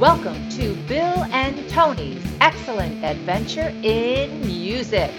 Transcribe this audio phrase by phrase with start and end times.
[0.00, 5.10] Welcome to Bill and Tony's Excellent Adventure in Music.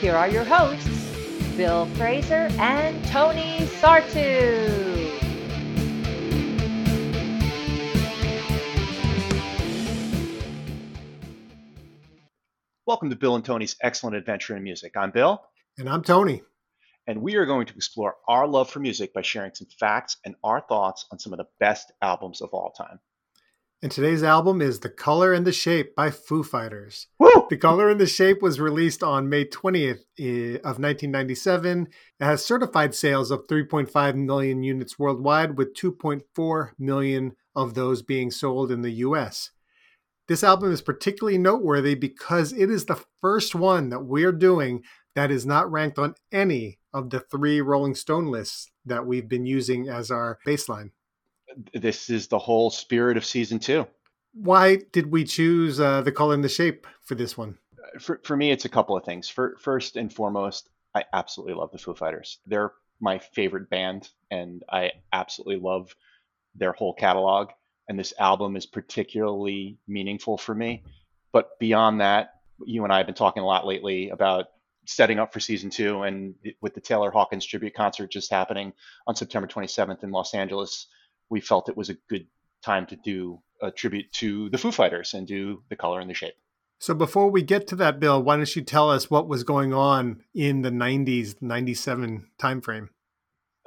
[0.00, 5.12] Here are your hosts, Bill Fraser and Tony Sartu.
[12.86, 14.96] Welcome to Bill and Tony's Excellent Adventure in Music.
[14.96, 15.42] I'm Bill,
[15.78, 16.42] And I'm Tony.
[17.06, 20.34] and we are going to explore our love for music by sharing some facts and
[20.42, 22.98] our thoughts on some of the best albums of all time.
[23.82, 27.08] And today's album is The Colour and the Shape by Foo Fighters.
[27.18, 27.46] Woo!
[27.50, 31.88] The Colour and the Shape was released on May 20th eh, of 1997.
[32.18, 38.30] It has certified sales of 3.5 million units worldwide, with 2.4 million of those being
[38.30, 39.50] sold in the US.
[40.28, 44.82] This album is particularly noteworthy because it is the first one that we're doing
[45.14, 49.44] that is not ranked on any of the three Rolling Stone lists that we've been
[49.44, 50.90] using as our baseline.
[51.72, 53.86] This is the whole spirit of season two.
[54.32, 57.58] Why did we choose uh, the color and the shape for this one?
[58.00, 59.28] For, for me, it's a couple of things.
[59.28, 62.38] For, first and foremost, I absolutely love the Foo Fighters.
[62.46, 65.94] They're my favorite band, and I absolutely love
[66.54, 67.50] their whole catalog.
[67.88, 70.82] And this album is particularly meaningful for me.
[71.32, 72.30] But beyond that,
[72.64, 74.46] you and I have been talking a lot lately about
[74.86, 78.72] setting up for season two, and with the Taylor Hawkins tribute concert just happening
[79.06, 80.86] on September 27th in Los Angeles,
[81.34, 82.26] we felt it was a good
[82.62, 86.14] time to do a tribute to the Foo Fighters and do the color and the
[86.14, 86.34] shape.
[86.78, 89.72] So before we get to that, Bill, why don't you tell us what was going
[89.74, 92.88] on in the 90s, 97 timeframe?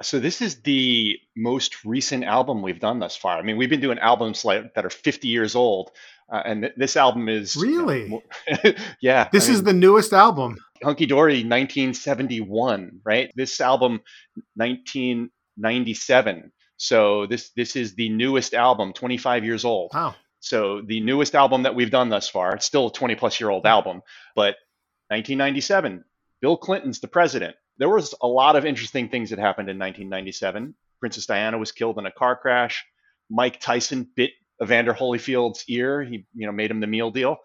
[0.00, 3.36] So this is the most recent album we've done thus far.
[3.38, 5.90] I mean, we've been doing albums like that are 50 years old,
[6.32, 8.08] uh, and th- this album is Really?
[8.08, 8.22] more-
[9.02, 9.28] yeah.
[9.32, 10.56] This I is mean, the newest album.
[10.84, 13.30] Hunky Dory 1971, right?
[13.34, 14.00] This album
[14.54, 16.52] 1997.
[16.78, 19.90] So this this is the newest album, 25 years old.
[19.92, 20.14] Wow.
[20.40, 23.50] So the newest album that we've done thus far, it's still a 20 plus year
[23.50, 24.02] old album,
[24.34, 24.54] but
[25.08, 26.04] 1997,
[26.40, 27.56] Bill Clinton's the president.
[27.78, 30.74] There was a lot of interesting things that happened in 1997.
[31.00, 32.84] Princess Diana was killed in a car crash.
[33.28, 34.30] Mike Tyson bit
[34.62, 36.02] Evander Holyfield's ear.
[36.02, 37.38] He, you know, made him the meal deal.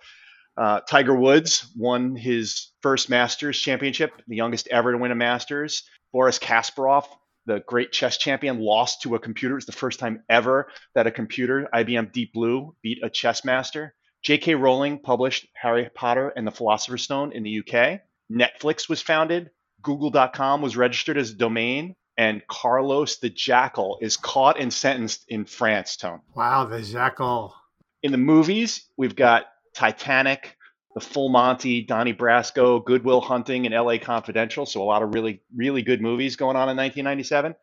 [0.55, 5.83] Uh, Tiger Woods won his first Masters championship, the youngest ever to win a Masters.
[6.11, 7.05] Boris Kasparov,
[7.45, 9.55] the great chess champion, lost to a computer.
[9.55, 13.43] It was the first time ever that a computer, IBM Deep Blue, beat a chess
[13.43, 13.93] master.
[14.23, 14.55] J.K.
[14.55, 18.01] Rowling published Harry Potter and the Philosopher's Stone in the UK.
[18.31, 19.51] Netflix was founded.
[19.81, 21.95] Google.com was registered as a domain.
[22.17, 26.21] And Carlos the Jackal is caught and sentenced in France, Tone.
[26.35, 27.55] Wow, the Jackal.
[28.01, 30.55] In the movies, we've got Titanic,
[30.93, 34.65] The Full Monty, Donnie Brasco, Good Will Hunting, and LA Confidential.
[34.65, 37.55] So a lot of really, really good movies going on in 1997.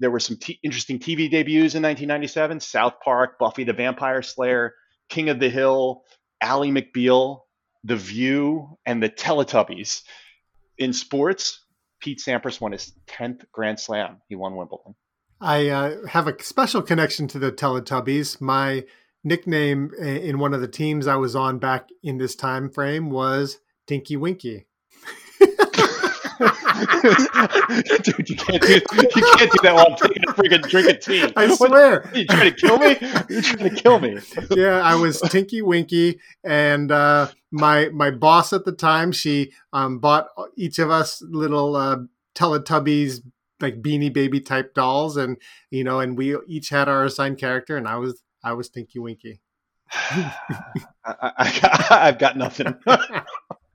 [0.00, 4.74] There were some t- interesting TV debuts in 1997 South Park, Buffy the Vampire Slayer,
[5.08, 6.02] King of the Hill,
[6.40, 7.42] Ally McBeal,
[7.84, 10.02] The View, and the Teletubbies.
[10.78, 11.60] In sports,
[12.00, 14.20] Pete Sampras won his 10th Grand Slam.
[14.28, 14.96] He won Wimbledon.
[15.40, 18.40] I uh, have a special connection to the Teletubbies.
[18.40, 18.84] My
[19.24, 23.58] nickname in one of the teams I was on back in this time frame was
[23.86, 24.66] Tinky Winky.
[28.02, 28.80] Dude, you can't do you
[29.36, 31.22] can't do that while I'm taking a freaking drink of tea.
[31.36, 32.10] I What- swear.
[32.14, 32.96] you trying to kill me?
[33.28, 34.18] You're trying to kill me.
[34.50, 39.98] yeah, I was Tinky Winky, and uh, my my boss at the time, she um,
[39.98, 41.96] bought each of us little uh,
[42.34, 43.20] Teletubbies
[43.60, 45.36] like Beanie Baby type dolls, and
[45.70, 48.98] you know, and we each had our assigned character, and I was I was Tinky
[48.98, 49.40] Winky.
[49.92, 50.34] I,
[51.04, 52.74] I, I got, I've got nothing.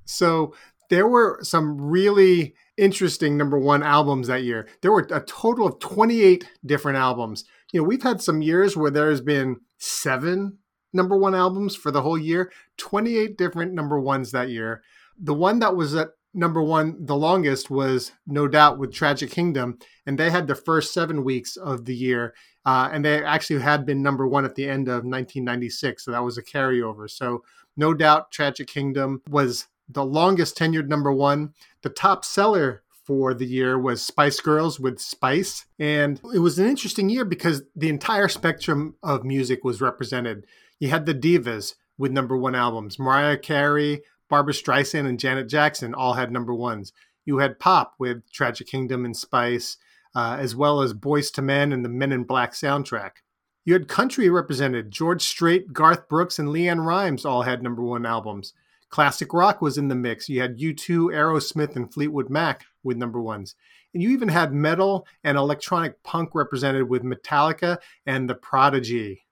[0.07, 0.55] So
[0.89, 4.67] there were some really interesting number one albums that year.
[4.81, 7.43] There were a total of 28 different albums.
[7.71, 10.59] You know, we've had some years where there's been seven
[10.93, 14.81] number one albums for the whole year, 28 different number ones that year.
[15.19, 19.79] The one that was at number one the longest was No Doubt with Tragic Kingdom,
[20.05, 22.33] and they had the first seven weeks of the year.
[22.67, 26.03] Uh, and they actually had been number one at the end of 1996.
[26.03, 27.09] So that was a carryover.
[27.09, 27.45] So
[27.77, 31.53] no doubt Tragic Kingdom was the longest tenured number one.
[31.81, 35.65] The top seller for the year was Spice Girls with Spice.
[35.79, 40.45] And it was an interesting year because the entire spectrum of music was represented.
[40.77, 42.99] You had the divas with number one albums.
[42.99, 46.91] Mariah Carey, Barbra Streisand, and Janet Jackson all had number ones.
[47.23, 49.77] You had pop with Tragic Kingdom and Spice,
[50.17, 53.17] uh, as well as Boyz II Men and the Men in Black soundtrack.
[53.65, 54.89] You had country represented.
[54.89, 58.53] George Strait, Garth Brooks, and LeAnn Rimes all had number one albums.
[58.89, 60.27] Classic rock was in the mix.
[60.27, 63.53] You had U2, Aerosmith, and Fleetwood Mac with number ones.
[63.93, 67.77] And you even had metal and electronic punk represented with Metallica
[68.07, 69.23] and The Prodigy.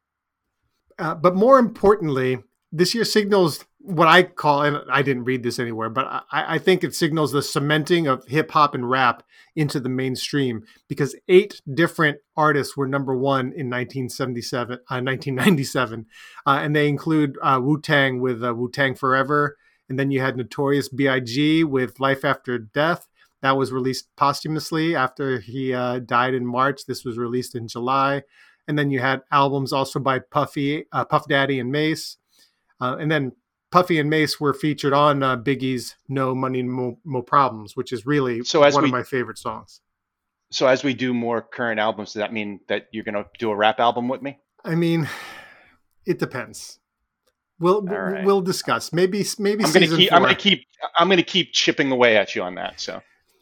[0.99, 5.59] Uh, but more importantly, this year signals what I call, and I didn't read this
[5.59, 9.21] anywhere, but I, I think it signals the cementing of hip hop and rap
[9.55, 16.07] into the mainstream because eight different artists were number one in 1977, uh, 1997,
[16.47, 19.55] uh, and they include uh, Wu Tang with uh, Wu Tang Forever,
[19.87, 21.63] and then you had Notorious B.I.G.
[21.63, 23.07] with Life After Death.
[23.43, 26.87] That was released posthumously after he uh, died in March.
[26.87, 28.23] This was released in July,
[28.67, 32.17] and then you had albums also by Puffy, uh, Puff Daddy, and Mase,
[32.79, 33.33] and then
[33.75, 38.05] Puffy and Mase were featured on uh, Biggie's "No Money, Mo, Mo, Problems," which is
[38.05, 39.81] really so one we, of my favorite songs.
[40.49, 43.51] So, as we do more current albums, does that mean that you're going to do
[43.51, 44.39] a rap album with me?
[44.63, 45.09] I mean,
[46.05, 46.79] it depends.
[47.59, 48.23] We'll right.
[48.23, 48.93] we'll discuss.
[48.93, 50.67] Maybe maybe I'm going to keep i I'm going to keep
[50.97, 52.79] I'm going to keep chipping away at you on that.
[52.79, 53.01] So.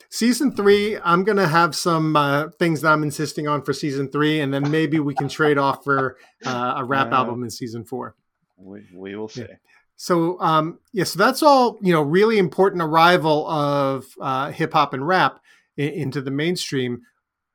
[0.09, 4.41] Season three, I'm gonna have some uh, things that I'm insisting on for season three,
[4.41, 7.83] and then maybe we can trade off for uh, a rap uh, album in season
[7.83, 8.15] four.
[8.57, 9.41] We, we will see.
[9.41, 9.56] Yeah.
[10.04, 12.02] So um, yeah, so that's all you know.
[12.02, 15.40] Really important arrival of uh, hip hop and rap
[15.78, 17.04] in, into the mainstream,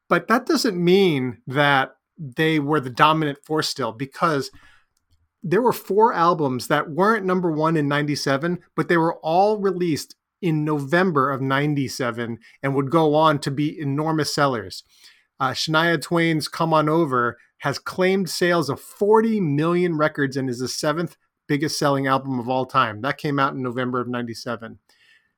[0.08, 4.50] but that doesn't mean that they were the dominant force still because
[5.42, 10.16] there were four albums that weren't number one in 97 but they were all released
[10.42, 14.82] in november of 97 and would go on to be enormous sellers
[15.38, 20.58] uh, shania twain's come on over has claimed sales of 40 million records and is
[20.58, 21.16] the seventh
[21.48, 23.00] biggest selling album of all time.
[23.00, 24.78] That came out in November of 97.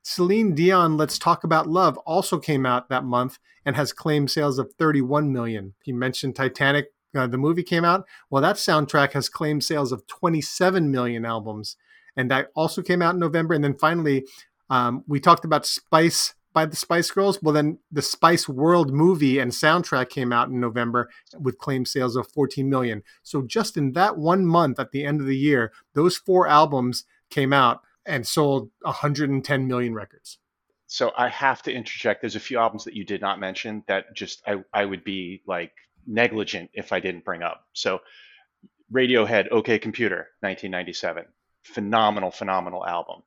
[0.03, 4.59] Celine Dion, Let's Talk About Love, also came out that month and has claimed sales
[4.59, 5.75] of 31 million.
[5.83, 8.07] He mentioned Titanic, uh, the movie came out.
[8.31, 11.77] Well, that soundtrack has claimed sales of 27 million albums.
[12.17, 13.55] And that also came out in November.
[13.55, 14.27] And then finally,
[14.69, 17.41] um, we talked about Spice by the Spice Girls.
[17.43, 22.17] Well, then the Spice World movie and soundtrack came out in November with claimed sales
[22.17, 23.03] of 14 million.
[23.23, 27.05] So just in that one month at the end of the year, those four albums
[27.31, 30.39] came out and sold 110 million records.
[30.87, 32.21] So I have to interject.
[32.21, 35.43] There's a few albums that you did not mention that just I, I would be
[35.47, 35.73] like
[36.07, 37.65] negligent if I didn't bring up.
[37.73, 38.01] So
[38.93, 41.27] Radiohead, OK Computer, 1997.
[41.63, 43.23] Phenomenal, phenomenal album.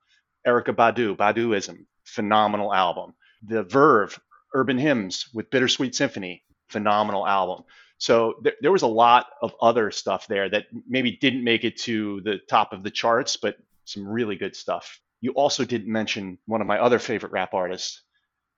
[0.46, 3.14] Erykah Badu, Baduizm, phenomenal album.
[3.46, 4.20] The Verve,
[4.54, 7.64] Urban Hymns with Bittersweet Symphony, phenomenal album.
[7.98, 11.78] So there, there was a lot of other stuff there that maybe didn't make it
[11.82, 13.56] to the top of the charts, but
[13.86, 15.00] some really good stuff.
[15.22, 18.02] You also didn't mention one of my other favorite rap artists,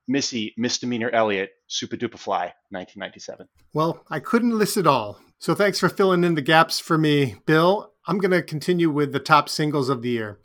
[0.08, 3.46] Missy Misdemeanor Elliott, Supa Dupa Fly, 1997.
[3.72, 5.20] Well, I couldn't list it all.
[5.38, 7.92] So thanks for filling in the gaps for me, Bill.
[8.06, 10.40] I'm going to continue with the top singles of the year.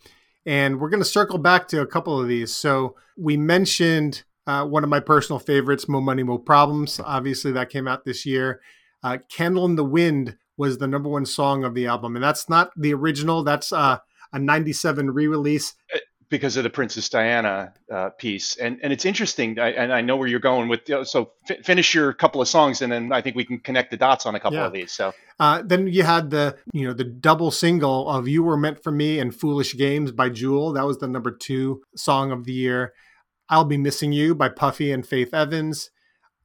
[0.45, 2.55] And we're going to circle back to a couple of these.
[2.55, 6.99] So we mentioned uh, one of my personal favorites, Mo Money, Mo Problems.
[6.99, 8.61] Obviously, that came out this year.
[9.03, 12.15] Uh, Candle in the Wind was the number one song of the album.
[12.15, 13.97] And that's not the original, that's uh,
[14.33, 15.73] a 97 re release.
[16.31, 18.55] Because of the Princess Diana uh, piece.
[18.55, 20.87] And and it's interesting, I, and I know where you're going with.
[20.87, 23.59] You know, so f- finish your couple of songs, and then I think we can
[23.59, 24.65] connect the dots on a couple yeah.
[24.65, 24.93] of these.
[24.93, 28.81] So uh, then you had the you know the double single of "You Were Meant
[28.81, 30.71] for Me" and "Foolish Games" by Jewel.
[30.71, 32.93] That was the number two song of the year.
[33.49, 35.91] "I'll Be Missing You" by Puffy and Faith Evans.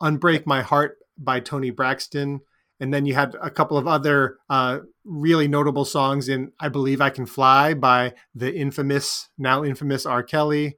[0.03, 2.41] "Unbreak My Heart" by Toni Braxton.
[2.79, 7.01] And then you had a couple of other uh, really notable songs in I Believe
[7.01, 10.23] I Can Fly by the infamous, now infamous R.
[10.23, 10.77] Kelly,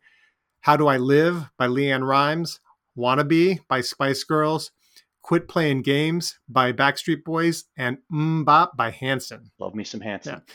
[0.60, 2.60] How Do I Live by LeAnn Rimes,
[2.96, 4.70] Wannabe by Spice Girls,
[5.22, 9.50] Quit Playing Games by Backstreet Boys, and MMMBop by Hanson.
[9.58, 10.42] Love me some Hanson.
[10.46, 10.54] Yeah.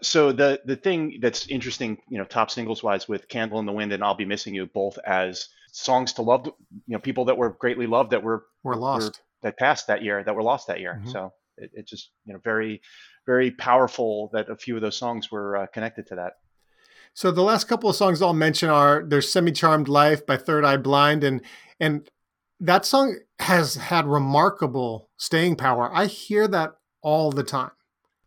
[0.00, 3.72] So the the thing that's interesting, you know, top singles wise with Candle in the
[3.72, 6.52] Wind and I'll Be Missing You, both as songs to love, you
[6.88, 10.34] know, people that were greatly loved that were were lost that passed that year that
[10.34, 10.98] were lost that year.
[11.00, 11.10] Mm-hmm.
[11.10, 12.80] So it, it, just you know very
[13.26, 16.32] very powerful that a few of those songs were uh, connected to that.
[17.14, 20.64] So the last couple of songs I'll mention are "There's Semi Charmed Life" by Third
[20.64, 21.40] Eye Blind, and
[21.78, 22.08] and
[22.58, 25.90] that song has had remarkable staying power.
[25.94, 26.72] I hear that
[27.02, 27.70] all the time.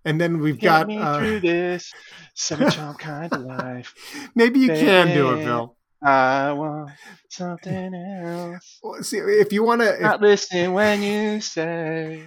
[0.05, 1.91] And then we've Get got me uh, through this
[2.33, 3.93] semi charmed kind of life.
[4.35, 4.85] Maybe you Baby.
[4.85, 5.76] can do it, Bill.
[6.01, 6.91] I want
[7.29, 8.79] something else.
[8.83, 12.23] Well, see, if you want to, not listen when you say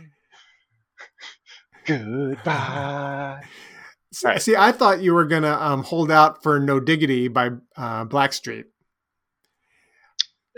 [1.85, 3.43] goodbye.
[4.13, 4.43] See, right.
[4.43, 8.65] see, I thought you were gonna um, hold out for "No Diggity" by uh, Blackstreet.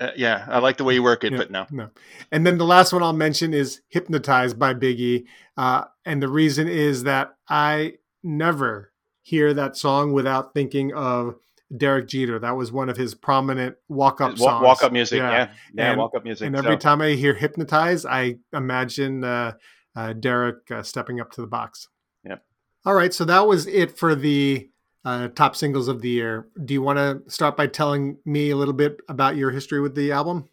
[0.01, 1.91] Uh, yeah, I like the way you work it, yeah, but no, no.
[2.31, 5.27] And then the last one I'll mention is "Hypnotized" by Biggie,
[5.59, 11.37] uh, and the reason is that I never hear that song without thinking of
[11.77, 12.39] Derek Jeter.
[12.39, 14.63] That was one of his prominent walk up songs.
[14.63, 16.47] Walk up music, yeah, yeah, and, walk up music.
[16.47, 16.79] And every so.
[16.79, 19.53] time I hear "Hypnotize," I imagine uh,
[19.97, 21.89] uh, Derek uh, stepping up to the box.
[22.25, 22.43] Yep.
[22.85, 24.69] All right, so that was it for the
[25.05, 26.49] uh, top singles of the year.
[26.65, 29.95] Do you want to start by telling me a little bit about your history with
[29.95, 30.49] the album?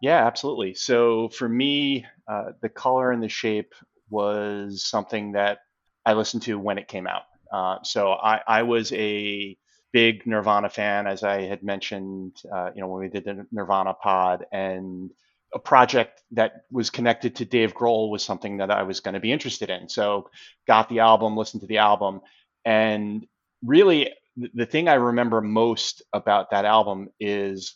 [0.00, 0.74] Yeah, absolutely.
[0.74, 3.72] So for me, uh, the color and the shape
[4.10, 5.58] was something that
[6.04, 7.22] I listened to when it came out.
[7.52, 9.56] Uh, so I, I, was a
[9.92, 13.94] big Nirvana fan, as I had mentioned, uh, you know, when we did the Nirvana
[13.94, 15.10] pod, and
[15.54, 19.20] a project that was connected to Dave Grohl was something that I was going to
[19.20, 19.88] be interested in.
[19.88, 20.30] So
[20.66, 22.20] got the album, listened to the album,
[22.64, 23.26] and
[23.62, 24.10] really
[24.54, 27.74] the thing I remember most about that album is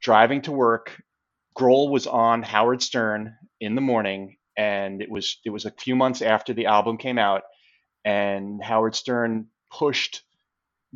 [0.00, 1.02] driving to work.
[1.58, 5.96] Grohl was on Howard Stern in the morning, and it was it was a few
[5.96, 7.42] months after the album came out,
[8.04, 10.22] and Howard Stern pushed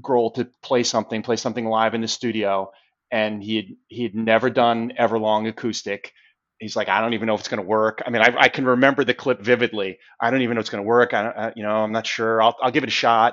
[0.00, 2.70] Grohl to play something, play something live in the studio,
[3.10, 6.12] and he had he had never done Everlong acoustic.
[6.58, 8.02] He's like, I don't even know if it's going to work.
[8.06, 9.98] I mean, I, I, can remember the clip vividly.
[10.20, 11.14] I don't even know if it's going to work.
[11.14, 12.42] I, I, you know, I'm not sure.
[12.42, 13.32] I'll, I'll give it a shot.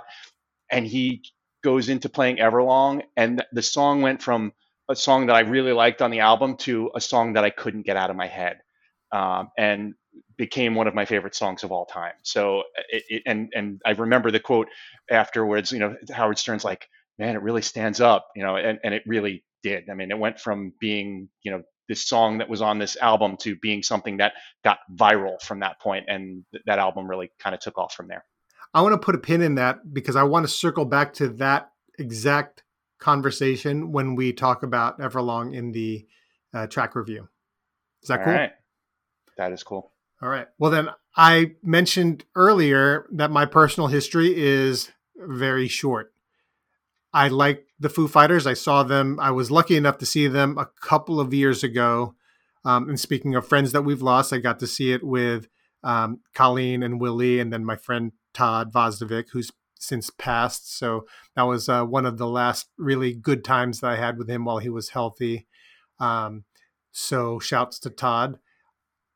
[0.71, 1.23] And he
[1.61, 4.53] goes into playing Everlong, and the song went from
[4.89, 7.85] a song that I really liked on the album to a song that I couldn't
[7.85, 8.59] get out of my head.
[9.11, 9.93] Um, and
[10.37, 12.13] became one of my favorite songs of all time.
[12.23, 14.67] So, it, it, and and I remember the quote
[15.09, 15.71] afterwards.
[15.71, 19.03] You know, Howard Stern's like, "Man, it really stands up," you know, and and it
[19.05, 19.89] really did.
[19.89, 23.37] I mean, it went from being you know this song that was on this album
[23.37, 27.53] to being something that got viral from that point, and th- that album really kind
[27.53, 28.23] of took off from there.
[28.73, 31.29] I want to put a pin in that because I want to circle back to
[31.29, 32.63] that exact
[32.99, 36.05] conversation when we talk about Everlong in the
[36.53, 37.27] uh, track review.
[38.03, 38.33] Is that All cool?
[38.33, 38.51] Right.
[39.37, 39.91] That is cool.
[40.21, 40.47] All right.
[40.57, 46.13] Well, then I mentioned earlier that my personal history is very short.
[47.13, 48.47] I like the Foo Fighters.
[48.47, 49.19] I saw them.
[49.19, 52.15] I was lucky enough to see them a couple of years ago.
[52.65, 55.47] Um, and speaking of friends that we've lost, I got to see it with
[55.83, 60.77] um, Colleen and Willie, and then my friend Todd Vozdovic, who's since passed.
[60.77, 61.05] So
[61.35, 64.45] that was uh, one of the last really good times that I had with him
[64.45, 65.47] while he was healthy.
[65.99, 66.43] Um,
[66.91, 68.39] so shouts to Todd.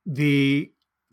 [0.06, 0.72] The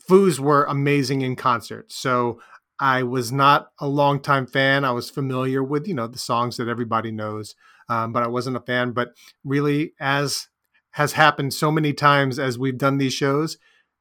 [0.09, 1.91] Foos were amazing in concert.
[1.91, 2.41] So
[2.79, 4.83] I was not a longtime fan.
[4.85, 7.55] I was familiar with, you know, the songs that everybody knows,
[7.89, 8.91] um, but I wasn't a fan.
[8.91, 9.09] But
[9.43, 10.47] really, as
[10.91, 13.57] has happened so many times as we've done these shows,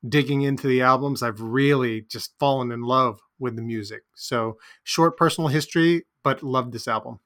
[0.09, 4.03] digging into the albums, I've really just fallen in love with the music.
[4.15, 7.21] So short personal history, but love this album.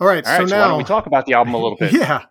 [0.00, 1.58] All right, All right so, so now why don't we talk about the album a
[1.58, 1.92] little bit?
[1.92, 2.24] yeah,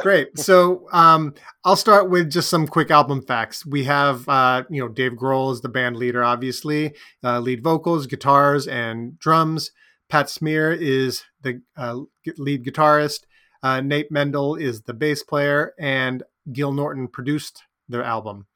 [0.00, 0.38] Great.
[0.38, 1.34] So um,
[1.64, 3.64] I'll start with just some quick album facts.
[3.64, 8.06] We have, uh, you know, Dave Grohl is the band leader, obviously, uh, lead vocals,
[8.06, 9.70] guitars, and drums.
[10.08, 12.00] Pat Smear is the uh,
[12.36, 13.20] lead guitarist.
[13.62, 18.46] Uh, Nate Mendel is the bass player, and Gil Norton produced the album.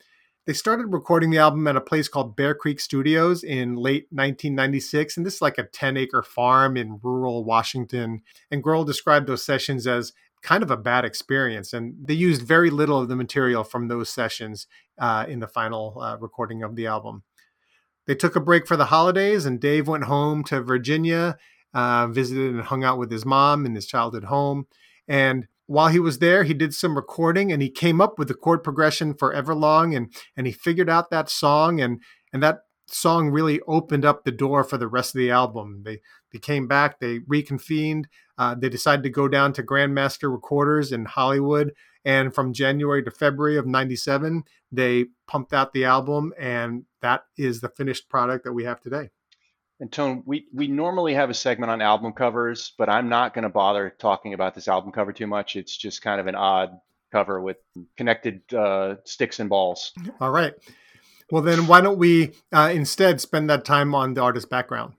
[0.49, 5.19] They started recording the album at a place called Bear Creek Studios in late 1996,
[5.19, 8.23] and this is like a 10 acre farm in rural Washington.
[8.50, 11.73] And Grohl described those sessions as kind of a bad experience.
[11.73, 14.66] And they used very little of the material from those sessions
[14.99, 17.23] uh, in the final uh, recording of the album.
[18.07, 21.37] They took a break for the holidays, and Dave went home to Virginia,
[21.75, 24.66] uh, visited and hung out with his mom in his childhood home.
[25.07, 28.35] And while he was there, he did some recording and he came up with the
[28.35, 32.00] chord progression for Everlong and and he figured out that song and
[32.33, 35.83] and that song really opened up the door for the rest of the album.
[35.85, 36.00] They
[36.33, 41.04] they came back, they reconvened, uh, they decided to go down to Grandmaster Recorders in
[41.04, 47.25] Hollywood, and from January to February of '97, they pumped out the album, and that
[47.37, 49.11] is the finished product that we have today.
[49.80, 53.45] And Tone, we, we normally have a segment on album covers, but I'm not going
[53.45, 55.54] to bother talking about this album cover too much.
[55.54, 56.80] It's just kind of an odd
[57.12, 57.59] cover with
[57.97, 59.92] connected uh, sticks and balls.
[60.21, 60.54] All right.
[61.30, 64.95] Well, then why don't we uh, instead spend that time on the artist background?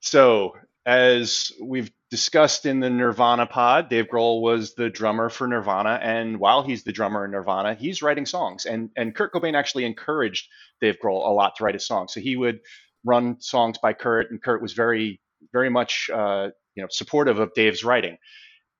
[0.00, 0.56] So,
[0.86, 6.38] as we've discussed in the Nirvana pod, Dave Grohl was the drummer for Nirvana, and
[6.38, 8.66] while he's the drummer in Nirvana, he's writing songs.
[8.66, 10.46] And and Kurt Cobain actually encouraged
[10.82, 12.08] Dave Grohl a lot to write a song.
[12.08, 12.60] So he would
[13.02, 15.22] run songs by Kurt, and Kurt was very
[15.54, 18.18] very much uh, you know supportive of Dave's writing.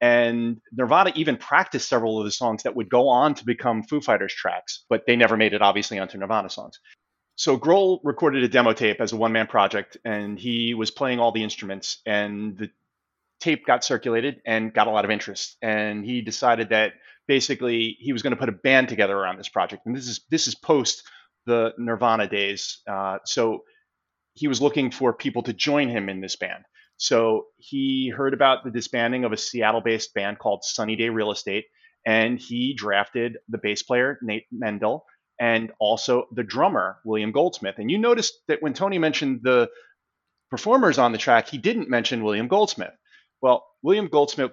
[0.02, 4.02] And Nirvana even practiced several of the songs that would go on to become Foo
[4.02, 6.80] Fighters tracks, but they never made it obviously onto Nirvana songs.
[7.36, 11.18] So Grohl recorded a demo tape as a one man project, and he was playing
[11.18, 12.70] all the instruments, and the
[13.42, 15.56] tape got circulated and got a lot of interest.
[15.60, 16.92] And he decided that
[17.26, 19.82] basically he was going to put a band together around this project.
[19.84, 21.02] And this is this is post
[21.44, 23.64] the Nirvana days, uh, so
[24.34, 26.64] he was looking for people to join him in this band.
[26.96, 31.64] So he heard about the disbanding of a Seattle-based band called Sunny Day Real Estate,
[32.06, 35.04] and he drafted the bass player Nate Mendel
[35.40, 37.74] and also the drummer William Goldsmith.
[37.78, 39.68] And you noticed that when Tony mentioned the
[40.48, 42.94] performers on the track, he didn't mention William Goldsmith.
[43.42, 44.52] Well, William Goldsmith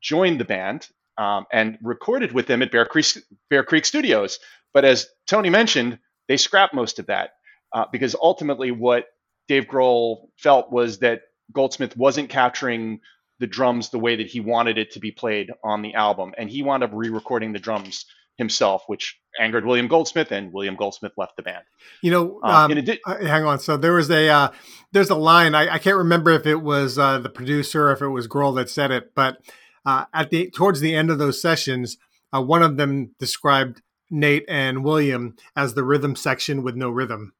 [0.00, 3.06] joined the band um, and recorded with them at Bear Creek,
[3.50, 4.38] Bear Creek Studios.
[4.74, 5.98] But as Tony mentioned,
[6.28, 7.32] they scrapped most of that
[7.72, 9.06] uh, because ultimately what
[9.48, 11.22] Dave Grohl felt was that
[11.52, 13.00] Goldsmith wasn't capturing
[13.38, 16.48] the drums the way that he wanted it to be played on the album, and
[16.48, 18.06] he wound up re-recording the drums
[18.38, 21.64] himself, which angered William Goldsmith, and William Goldsmith left the band.
[22.02, 23.60] You know, um, um, uh, hang on.
[23.60, 24.48] So there was a uh,
[24.92, 28.08] there's a line I, I, can't remember if it was uh, the producer if it
[28.08, 29.38] was Grohl that said it, but
[29.84, 31.98] uh, at the towards the end of those sessions,
[32.34, 37.32] uh, one of them described Nate and William as the rhythm section with no rhythm.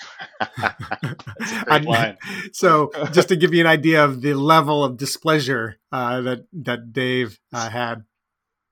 [2.52, 6.92] so, just to give you an idea of the level of displeasure uh, that that
[6.92, 8.04] Dave uh, had.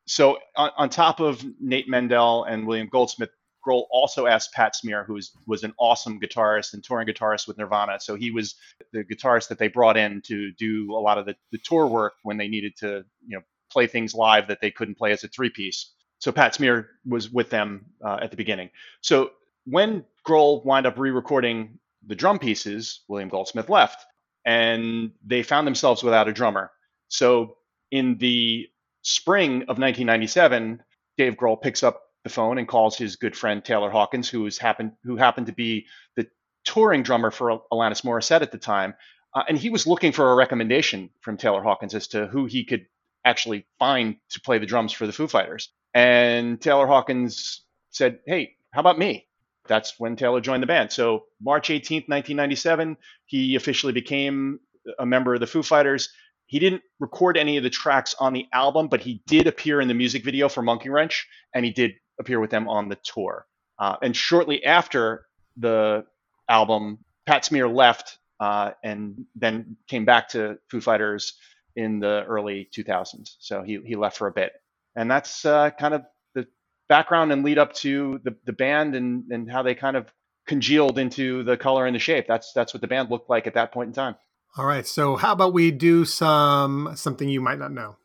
[0.09, 3.31] So, on, on, top of Nate Mendel and William Goldsmith,
[3.67, 7.59] Grohl also asked Pat Smear, who was, was an awesome guitarist and touring guitarist with
[7.59, 8.01] Nirvana.
[8.01, 8.55] So he was
[8.93, 12.15] the guitarist that they brought in to do a lot of the, the tour work
[12.23, 15.29] when they needed to, you know, play things live that they couldn't play as a
[15.29, 15.93] three piece.
[16.19, 18.71] So Pat Smear was with them uh, at the beginning.
[19.03, 19.33] So
[19.67, 24.05] when Grohl wound up re-recording the drum pieces, William Goldsmith left,
[24.45, 26.71] and they found themselves without a drummer.
[27.09, 27.57] So
[27.91, 28.69] in the
[29.03, 30.83] spring of 1997,
[31.17, 34.93] Dave Grohl picks up the phone and calls his good friend Taylor Hawkins, who happened
[35.05, 35.87] who happened to be
[36.17, 36.27] the
[36.65, 38.95] touring drummer for Alanis Morissette at the time,
[39.35, 42.65] uh, and he was looking for a recommendation from Taylor Hawkins as to who he
[42.65, 42.87] could
[43.25, 45.71] actually find to play the drums for the Foo Fighters.
[45.95, 49.27] And Taylor Hawkins said, "Hey, how about me?"
[49.67, 50.93] That's when Taylor joined the band.
[50.93, 54.61] So March 18th, 1997, he officially became
[54.99, 56.11] a member of the Foo Fighters.
[56.49, 59.89] He didn't record any of the tracks on the album, but he did appear in
[59.89, 63.47] the music video for Monkey Wrench, and he did appear with them on the tour.
[63.79, 65.27] Uh, and shortly after
[65.59, 66.05] the
[66.49, 71.35] album, Pat Smear left uh, and then came back to Foo Fighters
[71.77, 73.37] in the early 2000s.
[73.39, 74.53] So he, he left for a bit.
[74.97, 76.03] And that's uh, kind of
[76.35, 76.47] the
[76.89, 80.11] background and lead up to the, the band and, and how they kind of
[80.47, 82.25] congealed into the color and the shape.
[82.27, 84.17] That's that's what the band looked like at that point in time.
[84.57, 84.87] All right.
[84.87, 87.97] So how about we do some something you might not know?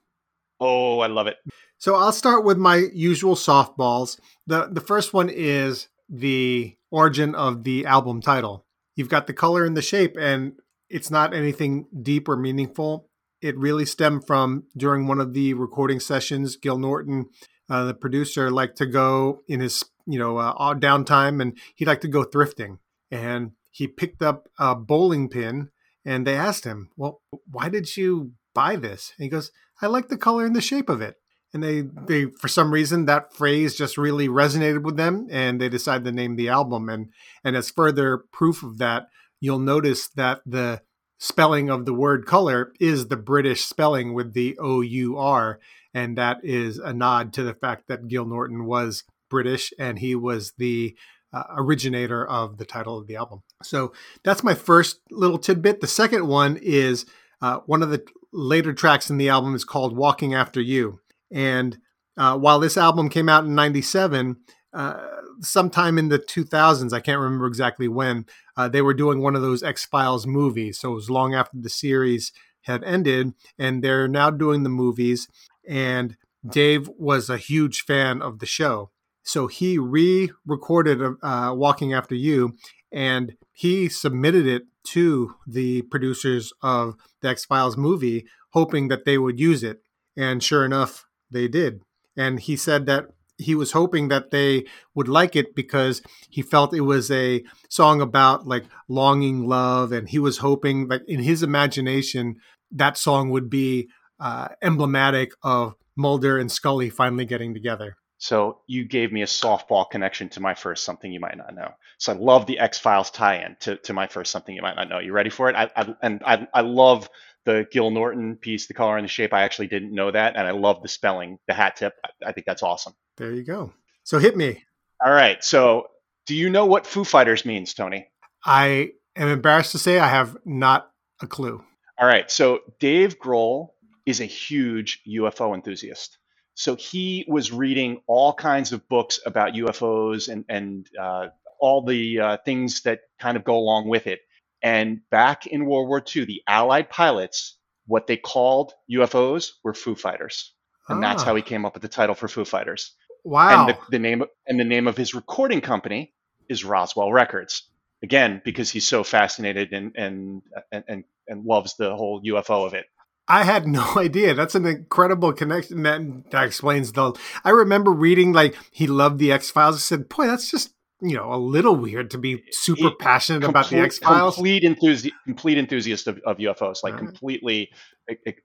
[0.59, 1.37] Oh, I love it.
[1.77, 4.19] So I'll start with my usual softballs.
[4.47, 8.65] The the first one is the origin of the album title.
[8.95, 10.53] You've got the color and the shape and
[10.89, 13.09] it's not anything deep or meaningful.
[13.41, 17.25] It really stemmed from during one of the recording sessions, Gil Norton,
[17.69, 22.03] uh, the producer, liked to go in his you know uh, downtime and he liked
[22.03, 22.77] to go thrifting.
[23.09, 25.69] And he picked up a bowling pin
[26.05, 30.09] and they asked him, "Well, why did you buy this?" And he goes, "I like
[30.09, 31.17] the color and the shape of it."
[31.53, 35.69] and they they for some reason that phrase just really resonated with them and they
[35.69, 37.09] decided to name the album and
[37.43, 39.07] and as further proof of that
[39.39, 40.81] you'll notice that the
[41.19, 45.59] spelling of the word color is the british spelling with the o u r
[45.93, 50.15] and that is a nod to the fact that gil norton was british and he
[50.15, 50.95] was the
[51.33, 53.91] uh, originator of the title of the album so
[54.23, 57.05] that's my first little tidbit the second one is
[57.41, 60.99] uh, one of the later tracks in the album is called walking after you
[61.31, 61.77] and
[62.17, 64.37] uh, while this album came out in 97,
[64.73, 65.07] uh,
[65.41, 69.41] sometime in the 2000s, I can't remember exactly when, uh, they were doing one of
[69.41, 70.79] those X Files movies.
[70.79, 75.27] So it was long after the series had ended, and they're now doing the movies.
[75.67, 76.15] And
[76.47, 78.91] Dave was a huge fan of the show.
[79.23, 82.55] So he re recorded uh, Walking After You
[82.91, 89.17] and he submitted it to the producers of the X Files movie, hoping that they
[89.17, 89.81] would use it.
[90.15, 91.81] And sure enough, they did.
[92.15, 93.05] And he said that
[93.37, 97.99] he was hoping that they would like it because he felt it was a song
[97.99, 99.91] about like longing love.
[99.91, 102.35] And he was hoping that in his imagination,
[102.71, 107.97] that song would be uh, emblematic of Mulder and Scully finally getting together.
[108.23, 111.73] So you gave me a softball connection to my first something you might not know.
[111.97, 114.87] So I love the X Files tie-in to, to my first something you might not
[114.87, 114.99] know.
[114.99, 115.57] You ready for it?
[115.57, 117.09] I, I and I, I love
[117.43, 119.33] the Gil Norton piece, the color and the shape.
[119.33, 121.95] I actually didn't know that, and I love the spelling, the hat tip.
[122.01, 122.93] I, I think that's awesome.
[123.17, 123.73] There you go.
[124.05, 124.63] So hit me.
[125.05, 125.43] All right.
[125.43, 125.87] So
[126.25, 128.07] do you know what Foo Fighters means, Tony?
[128.45, 130.89] I am embarrassed to say I have not
[131.21, 131.61] a clue.
[131.99, 132.31] All right.
[132.31, 133.71] So Dave Grohl
[134.05, 136.19] is a huge UFO enthusiast.
[136.55, 141.27] So he was reading all kinds of books about UFOs and and uh,
[141.59, 144.21] all the uh, things that kind of go along with it.
[144.61, 149.95] And back in World War II, the Allied pilots, what they called UFOs were Foo
[149.95, 150.53] Fighters,
[150.87, 151.09] and ah.
[151.09, 152.95] that's how he came up with the title for Foo Fighters.
[153.23, 153.67] Wow!
[153.67, 156.13] And the, the name and the name of his recording company
[156.49, 157.63] is Roswell Records.
[158.03, 162.85] again because he's so fascinated and and and and loves the whole UFO of it.
[163.27, 164.33] I had no idea.
[164.33, 165.83] That's an incredible connection.
[165.83, 167.13] That, that explains the.
[167.43, 169.75] I remember reading like he loved the X Files.
[169.75, 173.51] I said, "Boy, that's just you know a little weird to be super passionate complete,
[173.51, 177.69] about the X Files." Complete enthusiast, complete enthusiast of, of UFOs, like uh, completely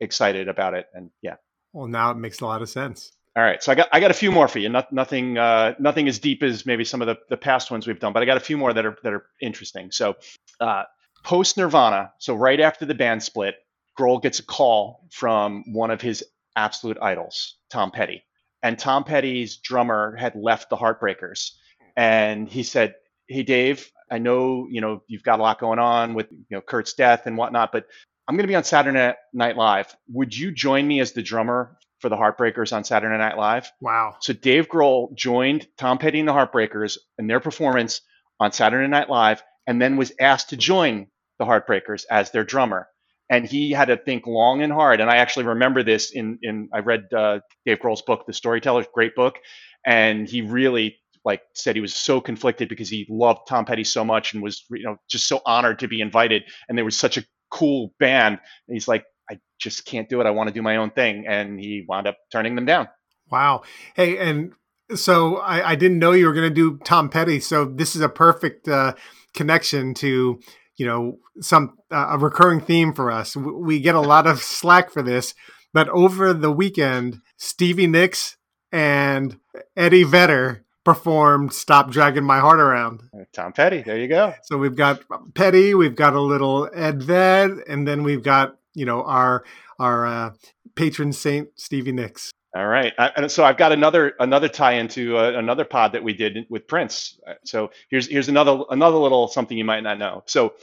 [0.01, 1.37] excited about it, and yeah.
[1.73, 3.13] Well, now it makes a lot of sense.
[3.37, 4.69] All right, so I got I got a few more for you.
[4.69, 8.01] Not, nothing uh, nothing as deep as maybe some of the, the past ones we've
[8.01, 9.93] done, but I got a few more that are that are interesting.
[9.93, 10.17] So,
[10.61, 10.85] uh,
[11.23, 13.55] post Nirvana, so right after the band split,
[13.99, 16.25] Grohl gets a call from one of his
[16.57, 18.23] absolute idols, Tom Petty,
[18.63, 21.53] and Tom Petty's drummer had left the Heartbreakers,
[21.97, 22.95] and he said,
[23.27, 26.61] "Hey Dave, I know you know you've got a lot going on with you know
[26.61, 27.87] Kurt's death and whatnot, but
[28.29, 29.95] I'm going to be on Saturday Night Live.
[30.11, 33.71] Would you join me as the drummer for the Heartbreakers on Saturday Night Live.
[33.81, 34.17] Wow.
[34.21, 38.01] So Dave Grohl joined Tom Petty and the Heartbreakers in their performance
[38.39, 41.09] on Saturday Night Live and then was asked to join
[41.39, 42.89] the Heartbreakers as their drummer.
[43.31, 45.01] And he had to think long and hard.
[45.01, 48.87] And I actually remember this in, in I read uh, Dave Grohl's book, The Storyteller,
[48.95, 49.39] great book.
[49.87, 54.05] And he really like said he was so conflicted because he loved Tom Petty so
[54.05, 56.45] much and was you know just so honored to be invited.
[56.69, 58.39] And there was such a cool band.
[58.67, 60.27] And he's like, I just can't do it.
[60.27, 61.27] I want to do my own thing.
[61.27, 62.89] And he wound up turning them down.
[63.31, 63.63] Wow.
[63.95, 64.53] Hey, and
[64.95, 67.41] so I, I didn't know you were going to do Tom Petty.
[67.41, 68.95] So this is a perfect uh,
[69.35, 70.41] connection to,
[70.79, 73.37] you know, some uh, a recurring theme for us.
[73.37, 75.35] We get a lot of slack for this,
[75.75, 78.37] but over the weekend, Stevie Nicks
[78.73, 79.39] and
[79.77, 84.33] Eddie Vedder performed "Stop Dragging My Heart Around." Tom Petty, there you go.
[84.45, 85.03] So we've got
[85.35, 89.45] Petty, we've got a little Ed Ved, and then we've got you know our
[89.81, 90.31] our uh,
[90.77, 92.31] patron saint Stevie Nicks.
[92.59, 96.03] All right, I, and so I've got another another tie into uh, another pod that
[96.03, 97.21] we did with Prince.
[97.45, 100.25] So here's here's another another little something you might not know.
[100.27, 100.55] So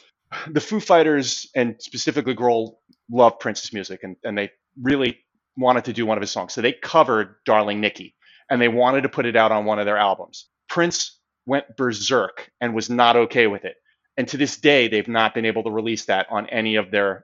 [0.50, 2.76] the Foo Fighters and specifically Grohl
[3.10, 5.20] love Prince's music, and and they really
[5.56, 6.52] wanted to do one of his songs.
[6.52, 8.14] So they covered "Darling Nikki,"
[8.50, 10.50] and they wanted to put it out on one of their albums.
[10.68, 13.78] Prince went berserk and was not okay with it.
[14.18, 17.24] And to this day, they've not been able to release that on any of their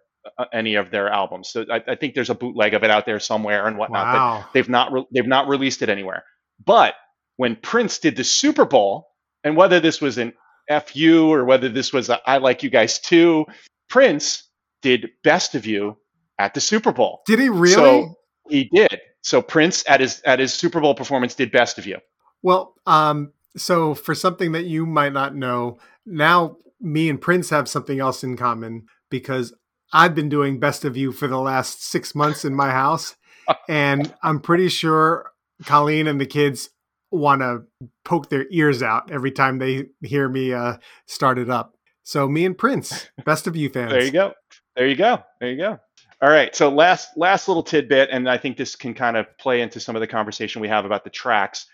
[0.54, 1.50] any of their albums.
[1.50, 4.14] So I, I, think there's a bootleg of it out there somewhere and whatnot.
[4.14, 4.40] Wow.
[4.42, 6.24] But they've not re- they've not released it anywhere.
[6.64, 6.96] But
[7.38, 9.08] when Prince did the Super Bowl,
[9.44, 10.34] and whether this was an
[10.86, 13.46] FU or whether this was a I like you guys too,
[13.90, 14.44] Prince
[14.82, 15.98] did Best of You
[16.38, 17.22] at the Super Bowl.
[17.26, 17.74] Did he really?
[17.74, 18.16] So
[18.50, 19.00] he did.
[19.22, 21.98] So Prince at his at his Super Bowl performance did Best of You.
[22.44, 27.70] Well, um, so for something that you might not know, now me and Prince have
[27.70, 29.54] something else in common because
[29.94, 33.16] I've been doing best of you for the last six months in my house,
[33.68, 35.32] and I'm pretty sure
[35.66, 36.70] Colleen and the kids
[37.12, 37.64] want to
[38.06, 41.76] poke their ears out every time they hear me uh, start it up.
[42.04, 43.92] So me and Prince, best of you fans.
[43.92, 44.34] there you go.
[44.76, 45.24] There you go.
[45.40, 45.80] There you go.
[46.22, 46.56] All right.
[46.56, 49.96] So last last little tidbit, and I think this can kind of play into some
[49.96, 51.68] of the conversation we have about the tracks.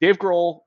[0.00, 0.60] Dave Grohl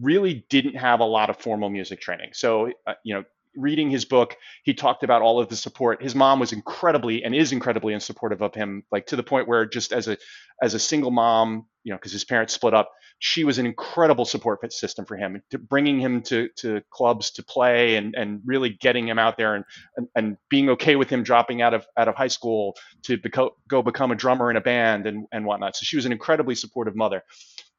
[0.00, 2.30] really didn't have a lot of formal music training.
[2.32, 3.24] So uh, you know,
[3.56, 6.02] reading his book, he talked about all of the support.
[6.02, 9.48] His mom was incredibly and is incredibly in supportive of him, like to the point
[9.48, 10.16] where just as a
[10.62, 14.24] as a single mom, you know, because his parents split up, she was an incredible
[14.24, 19.08] support system for him, bringing him to to clubs to play and and really getting
[19.08, 19.64] him out there and
[19.96, 23.52] and, and being okay with him dropping out of out of high school to beco-
[23.68, 25.76] go become a drummer in a band and and whatnot.
[25.76, 27.22] So she was an incredibly supportive mother,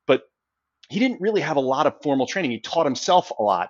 [0.05, 0.23] but
[0.89, 2.51] he didn't really have a lot of formal training.
[2.51, 3.69] He taught himself a lot.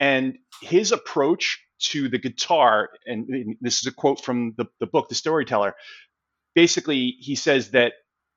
[0.00, 5.08] And his approach to the guitar, and this is a quote from the, the book,
[5.08, 5.74] The Storyteller,
[6.54, 7.92] basically, he says that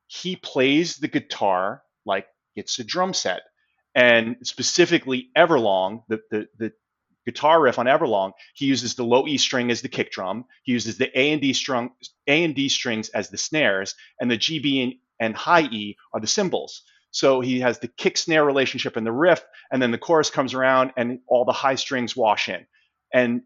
[0.08, 3.41] he plays the guitar like it's a drum set.
[3.95, 6.71] And specifically, Everlong, the, the, the
[7.26, 10.45] guitar riff on Everlong, he uses the low E string as the kick drum.
[10.63, 11.91] He uses the A and D strung
[12.28, 15.95] A and D strings as the snares, and the G, B, and, and high E
[16.13, 16.84] are the cymbals.
[17.13, 20.56] So he has the kick snare relationship in the riff, and then the chorus comes
[20.56, 22.65] around and all the high strings wash in.
[23.13, 23.43] And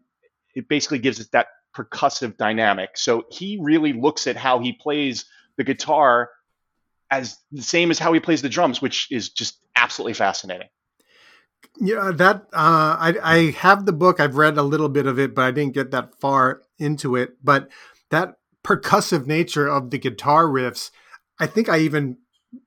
[0.54, 2.96] it basically gives it that percussive dynamic.
[2.96, 5.26] So he really looks at how he plays
[5.58, 6.30] the guitar
[7.10, 10.68] as the same as how he plays the drums, which is just absolutely fascinating.
[11.78, 14.18] Yeah, that uh, I, I have the book.
[14.18, 17.36] I've read a little bit of it, but I didn't get that far into it.
[17.44, 17.68] But
[18.08, 20.90] that percussive nature of the guitar riffs,
[21.38, 22.16] I think I even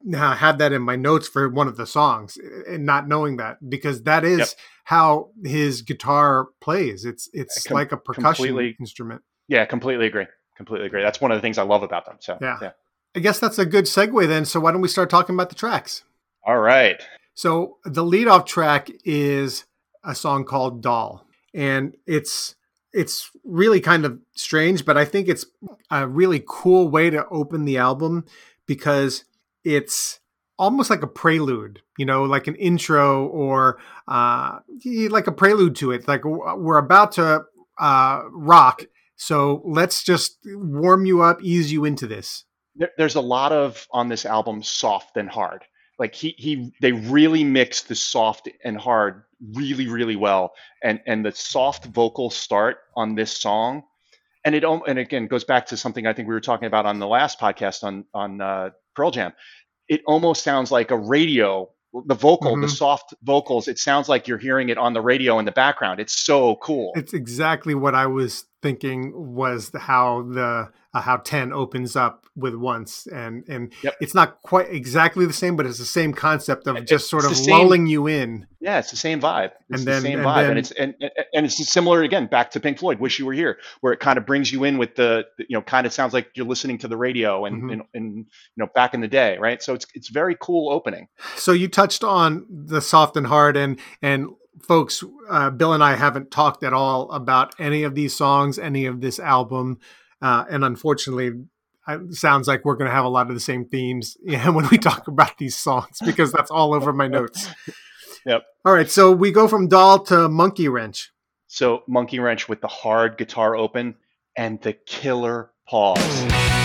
[0.03, 2.85] now I had that in my notes for one of the songs eh, eh, and
[2.85, 4.47] not knowing that because that is yep.
[4.85, 10.87] how his guitar plays it's it's Com- like a percussion instrument yeah completely agree completely
[10.87, 12.57] agree that's one of the things i love about them so yeah.
[12.61, 12.71] yeah
[13.15, 15.55] i guess that's a good segue then so why don't we start talking about the
[15.55, 16.03] tracks
[16.45, 17.01] all right
[17.33, 19.65] so the lead off track is
[20.03, 21.25] a song called Doll.
[21.53, 22.55] And it's
[22.93, 25.45] it's really kind of strange, but I think it's
[25.89, 28.25] a really cool way to open the album
[28.65, 29.23] because
[29.63, 30.19] it's
[30.58, 34.60] almost like a prelude, you know, like an intro or uh,
[35.10, 36.08] like a prelude to it.
[36.08, 37.43] Like we're about to
[37.80, 38.84] uh, rock,
[39.15, 42.45] so let's just warm you up, ease you into this.
[42.97, 45.63] There's a lot of on this album soft and hard.
[46.00, 51.24] Like he he they really mix the soft and hard really really well, and and
[51.24, 53.84] the soft vocal start on this song,
[54.43, 56.97] and it and again goes back to something I think we were talking about on
[56.97, 59.34] the last podcast on on uh, Pearl Jam.
[59.88, 61.69] It almost sounds like a radio
[62.06, 62.62] the vocal, mm-hmm.
[62.62, 65.99] the soft vocals, it sounds like you're hearing it on the radio in the background.
[65.99, 66.93] It's so cool.
[66.95, 72.26] It's exactly what I was thinking was the, how the uh, how 10 opens up
[72.36, 73.08] with once.
[73.08, 73.95] And and yep.
[74.02, 77.36] it's not quite exactly the same but it's the same concept of just sort of
[77.36, 78.47] same, lulling you in.
[78.60, 79.52] Yeah it's the same vibe.
[79.69, 80.36] It's and then, the same and vibe.
[80.36, 80.95] Then, and it's and,
[81.34, 84.17] and it's similar again back to pink floyd wish you were here where it kind
[84.17, 86.88] of brings you in with the you know kind of sounds like you're listening to
[86.88, 87.69] the radio and, mm-hmm.
[87.69, 88.26] and, and you
[88.58, 89.63] know back in the day right?
[89.63, 91.08] So it's it's very cool opening.
[91.36, 94.30] So you touched on the soft and hard and and
[94.61, 98.85] folks, uh, Bill and I haven't talked at all about any of these songs, any
[98.85, 99.79] of this album,
[100.21, 101.31] uh, and unfortunately,
[101.87, 104.67] it sounds like we're going to have a lot of the same themes yeah, when
[104.69, 107.49] we talk about these songs because that's all over my notes.
[108.25, 108.43] Yep.
[108.65, 111.11] All right, so we go from Doll to Monkey Wrench.
[111.47, 113.95] So Monkey Wrench with the hard guitar open
[114.37, 116.61] and the killer pause.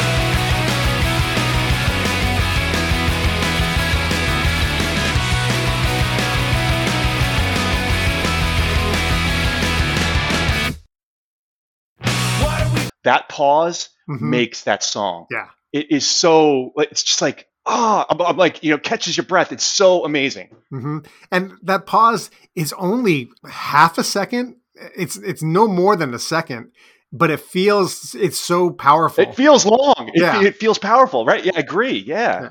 [13.07, 14.31] That pause mm-hmm.
[14.31, 15.27] makes that song.
[15.31, 15.49] Yeah.
[15.73, 19.53] It is so, it's just like, oh, I'm, I'm like, you know, catches your breath.
[19.53, 20.51] It's so amazing.
[20.73, 20.99] Mm-hmm.
[21.33, 24.57] And that pause is only half a second.
[24.97, 26.73] It's, it's no more than a second
[27.12, 29.23] but it feels it's so powerful.
[29.23, 30.11] It feels long.
[30.14, 30.40] Yeah.
[30.40, 31.42] It, it feels powerful, right?
[31.42, 31.99] Yeah, I agree.
[31.99, 32.42] Yeah.
[32.42, 32.49] yeah.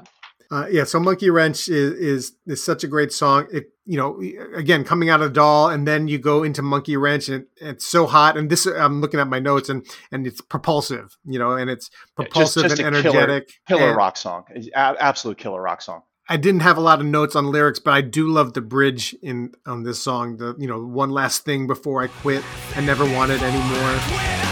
[0.52, 3.48] Uh, yeah, so Monkey Wrench is, is is such a great song.
[3.52, 4.22] It you know
[4.56, 7.86] again coming out of Doll and then you go into Monkey Wrench and it, it's
[7.86, 8.38] so hot.
[8.38, 11.90] And this I'm looking at my notes and and it's propulsive, you know, and it's
[12.16, 13.54] propulsive yeah, just, just and energetic.
[13.68, 14.46] Killer, killer and rock song,
[14.76, 16.02] absolute killer rock song.
[16.28, 19.16] I didn't have a lot of notes on lyrics, but I do love the bridge
[19.22, 20.38] in on this song.
[20.38, 22.44] The you know one last thing before I quit,
[22.76, 24.45] I never wanted anymore.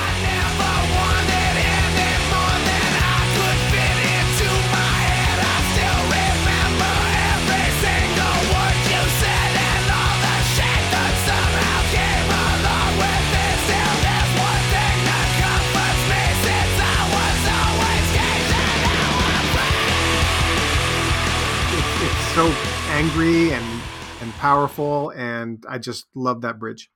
[23.04, 23.82] Angry and
[24.22, 26.89] and powerful, and I just love that bridge.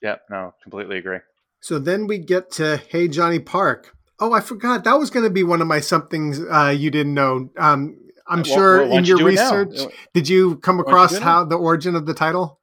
[0.00, 1.18] Yeah, no, completely agree.
[1.60, 3.96] So then we get to Hey Johnny Park.
[4.20, 7.14] Oh, I forgot that was going to be one of my somethings uh, you didn't
[7.14, 7.50] know.
[7.58, 9.80] Um, I'm well, sure well, in your you research,
[10.14, 12.60] did you come across you how the origin of the title?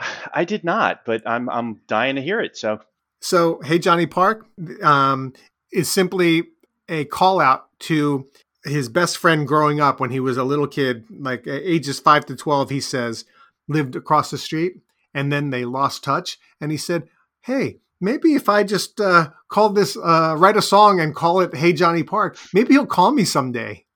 [0.34, 2.56] I did not, but I'm I'm dying to hear it.
[2.56, 2.80] So,
[3.20, 4.46] so Hey Johnny Park
[4.82, 5.32] um,
[5.72, 6.48] is simply
[6.88, 8.26] a call out to
[8.64, 12.36] his best friend growing up when he was a little kid, like ages five to
[12.36, 13.24] 12, he says,
[13.68, 14.80] lived across the street
[15.14, 16.38] and then they lost touch.
[16.60, 17.08] And he said,
[17.42, 21.54] Hey, maybe if I just uh, call this, uh, write a song and call it
[21.54, 23.86] Hey Johnny Park, maybe he'll call me someday.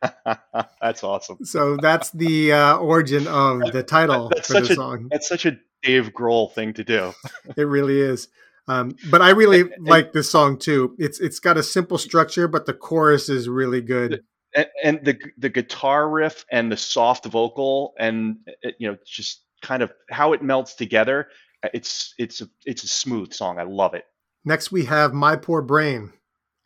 [0.80, 1.44] that's awesome.
[1.44, 5.08] So that's the uh, origin of the title that's for such the a, song.
[5.10, 7.12] That's such a Dave Grohl thing to do.
[7.56, 8.28] it really is.
[8.68, 10.94] Um, but I really and, like this song too.
[10.98, 14.22] It's it's got a simple structure, but the chorus is really good.
[14.54, 19.42] And, and the the guitar riff and the soft vocal and it, you know just
[19.62, 21.28] kind of how it melts together.
[21.64, 23.58] Eh, it's it's a it's a smooth song.
[23.58, 24.04] I love it.
[24.44, 26.12] Next we have My Poor Brain.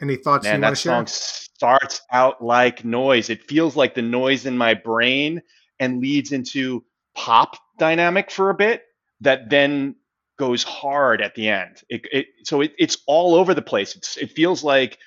[0.01, 0.93] Any thoughts Man, you want to share?
[0.93, 3.31] That song starts out like noise.
[3.31, 5.41] It feels like the noise in my brain
[5.81, 8.83] and leads into pop dynamic for a bit
[9.21, 9.95] that then
[10.38, 11.83] goes hard at the end.
[11.88, 13.96] It, it, so it, it's all over the place.
[13.96, 14.99] It's, it feels like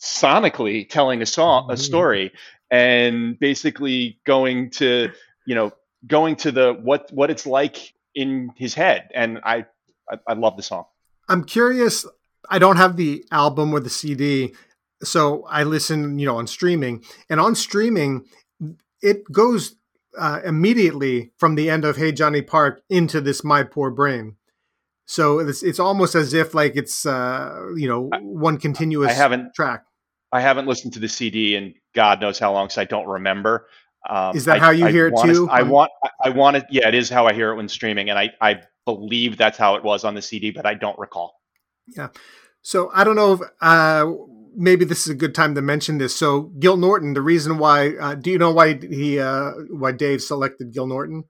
[0.00, 1.80] sonically telling a song, a mm-hmm.
[1.80, 2.32] story,
[2.70, 5.10] and basically going to
[5.46, 5.72] you know
[6.06, 9.08] going to the what what it's like in his head.
[9.14, 9.66] And I
[10.10, 10.84] I, I love the song.
[11.28, 12.06] I'm curious.
[12.48, 14.54] I don't have the album or the CD,
[15.02, 17.04] so I listen, you know, on streaming.
[17.28, 18.24] And on streaming,
[19.02, 19.76] it goes
[20.18, 24.36] uh, immediately from the end of Hey Johnny Park into this My Poor Brain.
[25.10, 29.52] So it's it's almost as if like it's uh, you know one continuous I haven't,
[29.54, 29.82] track.
[30.30, 33.66] I haven't listened to the CD in God knows how long, so I don't remember.
[34.08, 35.48] Um, Is that I- how you I hear it too?
[35.50, 35.90] I want.
[36.04, 36.66] I- I want it.
[36.70, 39.74] Yeah, it is how I hear it when streaming, and I I believe that's how
[39.74, 41.34] it was on the CD, but I don't recall.
[41.88, 42.10] Yeah.
[42.62, 44.06] So I don't know if uh,
[44.54, 46.14] maybe this is a good time to mention this.
[46.14, 50.22] So Gil Norton, the reason why, uh, do you know why he uh, why Dave
[50.22, 51.24] selected Gil Norton?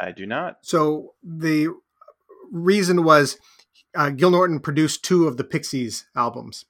[0.00, 0.58] I do not.
[0.62, 1.70] So the
[2.52, 3.38] reason was
[3.96, 6.64] uh, Gil Norton produced two of the Pixies albums,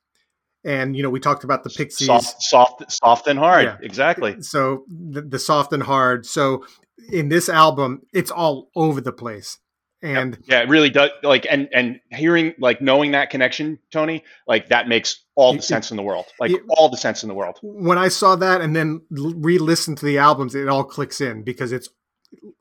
[0.65, 2.07] and you know we talked about the Pixies.
[2.07, 3.65] Soft, soft, soft and hard.
[3.65, 3.77] Yeah.
[3.83, 4.41] Exactly.
[4.43, 6.27] So the, the soft and hard.
[6.27, 6.65] So
[7.13, 9.59] in this album, it's all over the place,
[10.03, 11.11] and Yeah, it really does.
[11.23, 15.63] Like, and and hearing, like, knowing that connection, Tony, like that makes all the It-
[15.65, 16.27] sense in the world.
[16.41, 17.59] Like, it- all the sense in the world.
[17.63, 21.71] when I saw that and then re-listened to the albums, it all clicks in because
[21.73, 21.89] it's,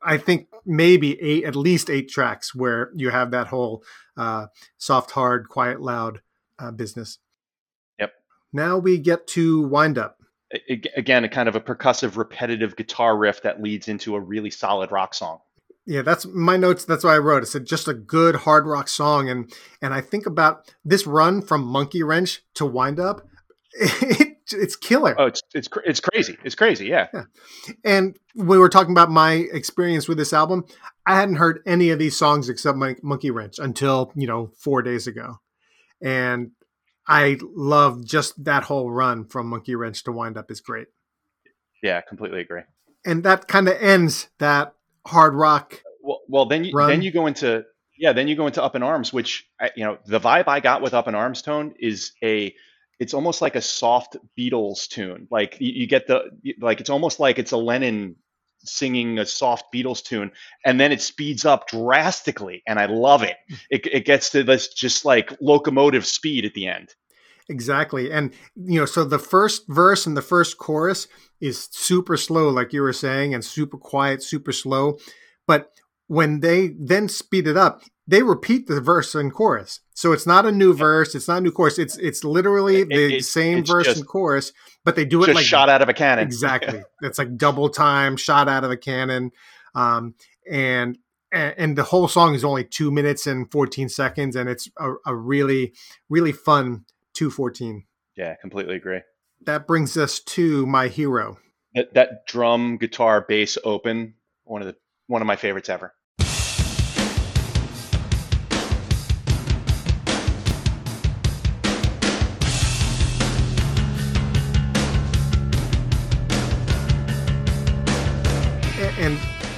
[0.02, 3.84] I think maybe eight, at least eight tracks where you have that whole
[4.16, 6.22] uh, soft, hard, quiet, loud
[6.60, 7.20] uh, business.
[8.00, 8.14] Yep.
[8.54, 10.18] Now we get to wind up.
[10.70, 14.92] Again, a kind of a percussive, repetitive guitar riff that leads into a really solid
[14.92, 15.40] rock song.
[15.86, 16.86] Yeah, that's my notes.
[16.86, 17.44] That's what I wrote.
[17.44, 19.52] It said just a good hard rock song, and
[19.82, 23.28] and I think about this run from Monkey Wrench to Wind Up.
[23.80, 25.16] It, it's killer.
[25.18, 26.38] Oh, it's it's it's crazy.
[26.44, 26.88] It's crazy.
[26.88, 27.08] Yeah.
[27.14, 27.24] yeah.
[27.84, 30.66] And we were talking about my experience with this album.
[31.06, 34.82] I hadn't heard any of these songs except my Monkey Wrench until, you know, four
[34.82, 35.40] days ago.
[36.02, 36.52] And
[37.08, 40.88] I love just that whole run from Monkey Wrench to Wind Up is great.
[41.82, 42.02] Yeah.
[42.02, 42.64] Completely agree.
[43.06, 44.74] And that kind of ends that
[45.06, 45.82] hard rock.
[46.02, 46.90] Well, well, then you Run.
[46.90, 47.64] then you go into
[47.98, 50.82] yeah, then you go into Up in Arms, which you know the vibe I got
[50.82, 52.54] with Up in Arms tone is a
[53.00, 55.28] it's almost like a soft Beatles tune.
[55.30, 58.16] Like you, you get the like it's almost like it's a Lennon
[58.60, 60.32] singing a soft Beatles tune,
[60.66, 63.38] and then it speeds up drastically, and I love it.
[63.50, 63.56] Hmm.
[63.70, 66.94] It, it gets to this just like locomotive speed at the end.
[67.50, 68.12] Exactly.
[68.12, 71.08] And, you know, so the first verse and the first chorus
[71.40, 74.98] is super slow, like you were saying, and super quiet, super slow.
[75.46, 75.72] But
[76.08, 79.82] when they then speed it up, they repeat the verse and chorus.
[79.94, 81.78] So it's not a new verse, it's not a new chorus.
[81.78, 84.54] It's it's literally It- the it- same verse and chorus,
[84.86, 86.26] but they do it Just like shot out of a cannon.
[86.26, 86.82] exactly.
[87.02, 89.32] it's like double time, shot out of a cannon,
[89.76, 90.16] um,
[90.50, 90.98] and
[91.34, 95.14] and the whole song is only two minutes and fourteen seconds, and it's a, a
[95.16, 95.74] really
[96.10, 97.86] really fun two fourteen.
[98.16, 99.02] Yeah, completely agree.
[99.46, 101.38] That brings us to my hero.
[101.76, 104.16] That, that drum, guitar, bass open,
[104.46, 104.76] one of the
[105.08, 105.94] one of my favorites ever.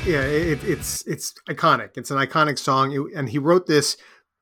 [0.09, 1.91] Yeah, it, it's it's iconic.
[1.97, 3.97] It's an iconic song, It- and he wrote this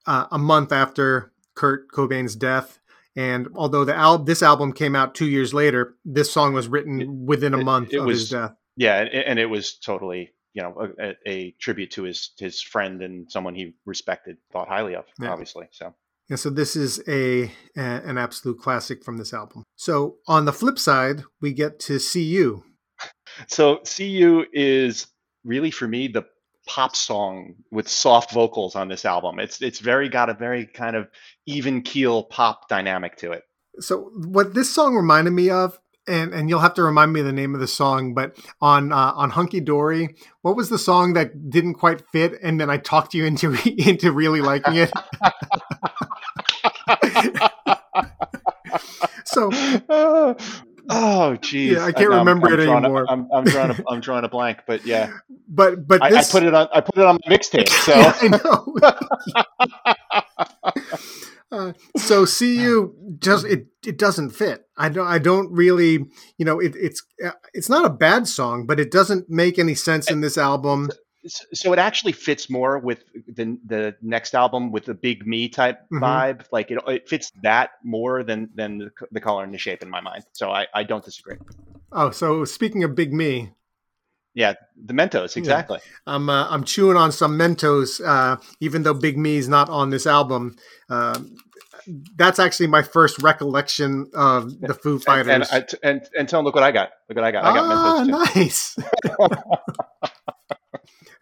[0.06, 2.80] uh, a month after Kurt Cobain's death.
[3.16, 7.02] And although the al- this album came out two years later, this song was written
[7.02, 8.54] It- within a month it of was- his death.
[8.80, 13.30] Yeah, and, it was totally, you know, a, a tribute to his his friend and
[13.32, 15.32] someone he respected, thought highly of, Yeah.
[15.32, 15.66] obviously.
[15.72, 15.96] So
[16.30, 19.64] And so this is a, a an absolute classic from this album.
[19.76, 22.64] So on the flip side, we get to see you.
[23.48, 25.08] So see you is
[25.48, 26.26] really for me the
[26.68, 29.40] pop song with soft vocals on this album.
[29.40, 31.08] It's it's very got a very kind of
[31.46, 33.44] even keel pop dynamic to it.
[33.80, 37.26] So what this song reminded me of, and and you'll have to remind me of
[37.26, 41.14] the name of the song, but on uh, on Hunky Dory, what was the song
[41.14, 44.92] that didn't quite fit, and then I talked you into into really liking it.
[49.26, 49.50] so
[50.90, 51.74] oh, geez.
[51.74, 53.06] Yeah, I can't I'm- remember I'm it drawing a- anymore.
[53.10, 55.12] I'm, I'm drawing a, I'm drawing a blank, but yeah,
[55.48, 57.70] but but I, I put it on I put it on my mixtape.
[57.86, 58.76] So Yeah, I know.
[61.52, 64.66] uh, so see you just it it doesn't fit.
[64.78, 66.06] I don't I don't really
[66.38, 69.76] you know it, it's uh, it's not a bad song, but it doesn't make any
[69.76, 70.90] sense in this album.
[71.54, 75.80] So it actually fits more with the the next album with the big me type
[75.92, 76.02] Mhm.
[76.02, 79.82] vibe like it, it fits that more than than the, the color and the shape
[79.84, 81.38] in my mind so i i don't disagree
[81.92, 83.54] Oh, so speaking of Big Me,
[84.34, 89.18] yeah the mentos exactly I'm uh, I'm chewing on some Mentos, uh, even though Big
[89.18, 90.56] Me's not on this album.
[90.90, 91.36] Um
[92.18, 95.50] that's actually my first recollection of the Foo and Fighters.
[95.52, 97.54] and, I, and and tell them look what i got look what i got i
[97.54, 98.76] got ah, mentos too nice.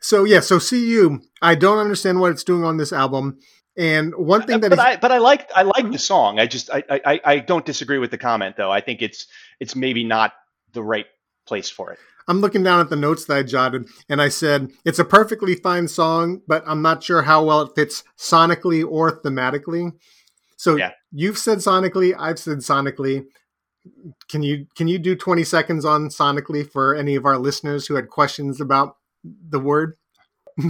[0.05, 1.21] so yeah, so see you.
[1.41, 3.39] I don't understand what it's doing on this album.
[3.77, 6.39] And one thing that but I but I like I like the song.
[6.39, 8.71] I just I, I I- I don't disagree with the comment though.
[8.71, 9.27] I think it's
[9.59, 10.31] it's maybe not
[10.73, 11.07] the right
[11.47, 11.99] place for it.
[12.27, 15.55] I'm looking down at the notes that I jotted, and I said it's a perfectly
[15.55, 19.91] fine song, but I'm not sure how well it fits sonically or thematically.
[20.57, 20.91] So Yeah.
[21.11, 23.25] you've said sonically, I've said sonically.
[24.29, 27.95] can you can you do 20 seconds on sonically for any of our listeners who
[27.95, 28.95] had questions about
[29.49, 29.97] the word?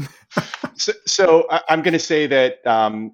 [0.76, 3.14] so, so I, am going to say that um,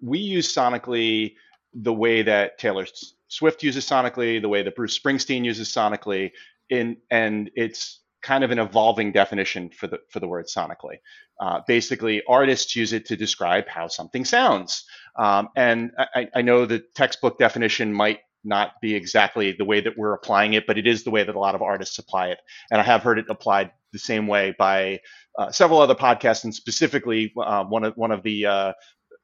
[0.00, 1.34] we use sonically
[1.74, 2.86] the way that Taylor
[3.28, 6.32] Swift uses sonically, the way that Bruce Springsteen uses sonically,
[6.70, 10.98] in and it's kind of an evolving definition for the for the word sonically.
[11.40, 14.84] Uh, basically, artists use it to describe how something sounds,
[15.16, 19.96] um, and I, I know the textbook definition might not be exactly the way that
[19.96, 22.38] we're applying it, but it is the way that a lot of artists apply it.
[22.70, 24.98] And I have heard it applied the same way by
[25.38, 28.72] uh, several other podcasts, and specifically uh, one of one of the uh,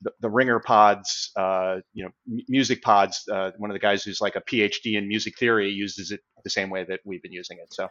[0.02, 3.22] the, the, Ringer pods, uh, you know, m- music pods.
[3.30, 6.50] Uh, one of the guys who's like a PhD in music theory uses it the
[6.50, 7.72] same way that we've been using it.
[7.72, 7.88] So,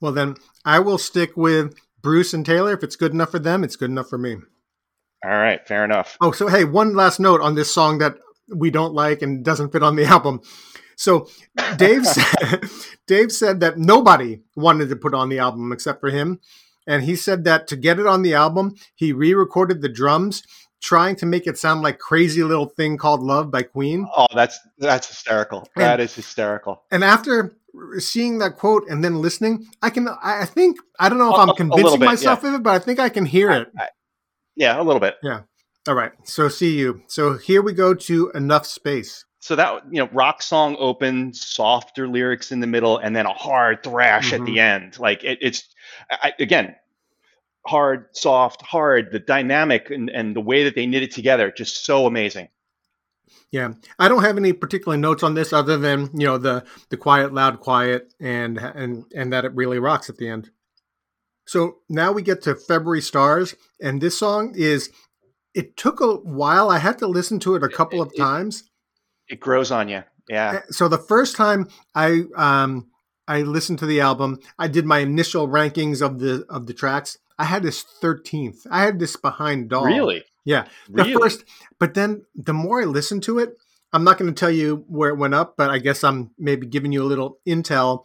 [0.00, 2.72] well, then I will stick with Bruce and Taylor.
[2.72, 4.36] If it's good enough for them, it's good enough for me.
[5.24, 6.16] All right, fair enough.
[6.20, 8.16] Oh, so hey, one last note on this song that
[8.48, 10.40] we don't like and doesn't fit on the album.
[10.96, 11.28] So
[11.76, 12.64] Dave said,
[13.06, 16.40] Dave said that nobody wanted to put on the album except for him.
[16.86, 20.44] And he said that to get it on the album, he re-recorded the drums,
[20.80, 24.06] trying to make it sound like "Crazy Little Thing Called Love" by Queen.
[24.16, 25.68] Oh, that's that's hysterical.
[25.74, 26.84] And, that is hysterical.
[26.92, 27.56] And after
[27.98, 31.54] seeing that quote and then listening, I can, I think, I don't know if I'm
[31.56, 32.50] convincing bit, myself yeah.
[32.50, 33.68] of it, but I think I can hear it.
[33.76, 33.88] I, I,
[34.54, 35.16] yeah, a little bit.
[35.22, 35.42] Yeah.
[35.88, 36.12] All right.
[36.24, 37.02] So see you.
[37.06, 42.08] So here we go to enough space so that you know rock song open softer
[42.08, 44.42] lyrics in the middle and then a hard thrash mm-hmm.
[44.42, 44.84] at the mm-hmm.
[44.84, 45.68] end like it, it's
[46.10, 46.74] I, again
[47.64, 51.84] hard soft hard the dynamic and, and the way that they knit it together just
[51.84, 52.48] so amazing
[53.52, 56.96] yeah i don't have any particular notes on this other than you know the the
[56.96, 60.50] quiet loud quiet and and and that it really rocks at the end
[61.46, 64.90] so now we get to february stars and this song is
[65.56, 68.64] it took a while i had to listen to it a couple of times
[69.28, 70.02] it grows on you.
[70.28, 70.56] Yeah.
[70.56, 72.88] Eh, so the first time I um
[73.28, 77.18] I listened to the album, I did my initial rankings of the of the tracks.
[77.38, 78.66] I had this 13th.
[78.70, 79.84] I had this behind Doll.
[79.84, 80.24] Really?
[80.44, 80.66] Yeah.
[80.88, 81.14] The really?
[81.14, 81.44] first
[81.78, 83.56] but then the more I listened to it,
[83.92, 86.66] I'm not going to tell you where it went up, but I guess I'm maybe
[86.66, 88.04] giving you a little intel.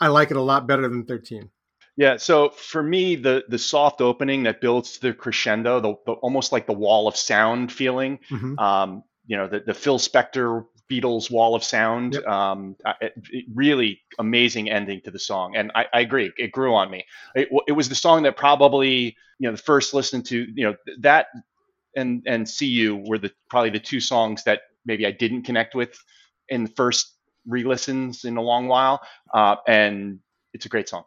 [0.00, 1.50] I like it a lot better than 13.
[1.96, 6.12] Yeah, so for me, the the soft opening that builds to the crescendo, the, the
[6.12, 8.58] almost like the wall of sound feeling, mm-hmm.
[8.58, 12.14] um, you know the, the Phil Spector Beatles Wall of Sound.
[12.14, 12.26] Yep.
[12.26, 16.74] Um, it, it really amazing ending to the song, and I, I agree, it grew
[16.74, 17.04] on me.
[17.34, 20.76] It, it, was the song that probably you know the first listen to you know
[21.00, 21.26] that
[21.94, 25.74] and and See You were the probably the two songs that maybe I didn't connect
[25.74, 25.94] with
[26.48, 27.12] in the first
[27.46, 29.02] re-listens in a long while,
[29.34, 30.20] uh, and
[30.54, 31.04] it's a great song.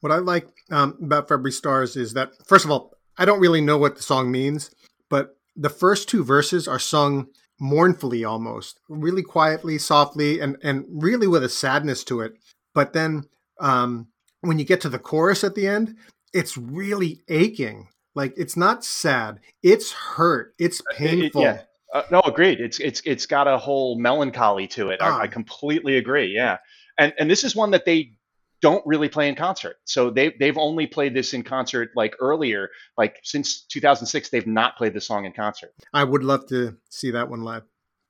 [0.00, 3.60] What I like um, about February Stars is that first of all, I don't really
[3.60, 4.70] know what the song means,
[5.08, 7.28] but the first two verses are sung
[7.60, 12.34] mournfully almost, really quietly, softly, and and really with a sadness to it.
[12.74, 13.24] But then
[13.60, 14.08] um,
[14.40, 15.96] when you get to the chorus at the end,
[16.32, 17.88] it's really aching.
[18.14, 21.42] Like it's not sad, it's hurt, it's painful.
[21.42, 21.62] It, yeah.
[21.92, 22.60] Uh, no, agreed.
[22.60, 25.00] It's it's it's got a whole melancholy to it.
[25.00, 25.26] I, I ah.
[25.26, 26.26] completely agree.
[26.34, 26.58] Yeah,
[26.98, 28.12] and and this is one that they
[28.60, 29.76] don't really play in concert.
[29.84, 34.76] So they they've only played this in concert like earlier, like since 2006 they've not
[34.76, 35.72] played the song in concert.
[35.92, 37.62] I would love to see that one live.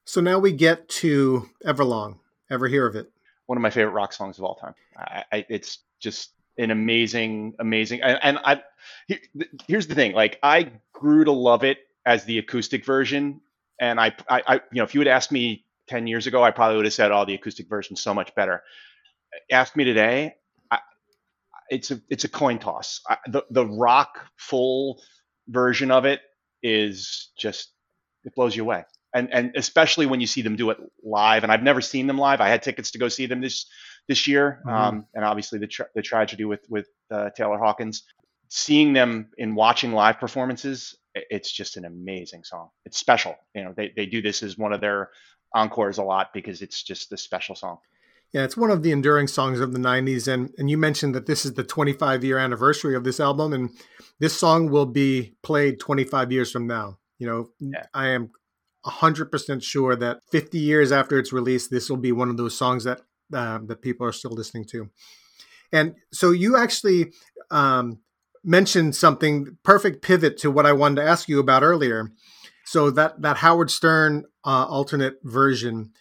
[0.04, 2.18] So now we get to Everlong.
[2.50, 3.10] Ever hear of it?
[3.46, 4.74] One of my favorite rock songs of all time.
[4.96, 8.00] I, I, it's just an amazing, amazing.
[8.02, 8.62] And, I
[9.66, 13.40] here's the thing: like I grew to love it as the acoustic version,
[13.80, 16.50] and I, I, I you know, if you had asked me 10 years ago, I
[16.50, 18.62] probably would have said, "Oh, the acoustic version's so much better."
[19.50, 20.34] ask me today,
[21.68, 23.00] it's a it's a coin toss.
[23.08, 25.00] I, the the rock full
[25.48, 26.20] version of it
[26.62, 27.72] is just
[28.24, 31.42] it blows you away, and and especially when you see them do it live.
[31.42, 32.40] And I've never seen them live.
[32.40, 33.66] I had tickets to go see them this
[34.08, 34.74] this year, mm-hmm.
[34.74, 38.04] um, and obviously the tra- the tragedy with with uh, Taylor Hawkins.
[38.50, 42.70] Seeing them in watching live performances, it's just an amazing song.
[42.86, 43.36] It's special.
[43.54, 45.10] You know, they they do this as one of their
[45.54, 47.78] encores a lot because it's just a special song.
[48.32, 50.32] Yeah, it's one of the enduring songs of the 90s.
[50.32, 53.52] And, and you mentioned that this is the 25 year anniversary of this album.
[53.52, 53.70] And
[54.18, 56.98] this song will be played 25 years from now.
[57.18, 57.86] You know, yeah.
[57.94, 58.30] I am
[58.84, 62.84] 100% sure that 50 years after its release, this will be one of those songs
[62.84, 63.00] that,
[63.32, 64.90] uh, that people are still listening to.
[65.72, 67.12] And so you actually
[67.50, 68.00] um,
[68.44, 72.10] mentioned something perfect pivot to what I wanted to ask you about earlier.
[72.64, 75.92] So that, that Howard Stern uh, alternate version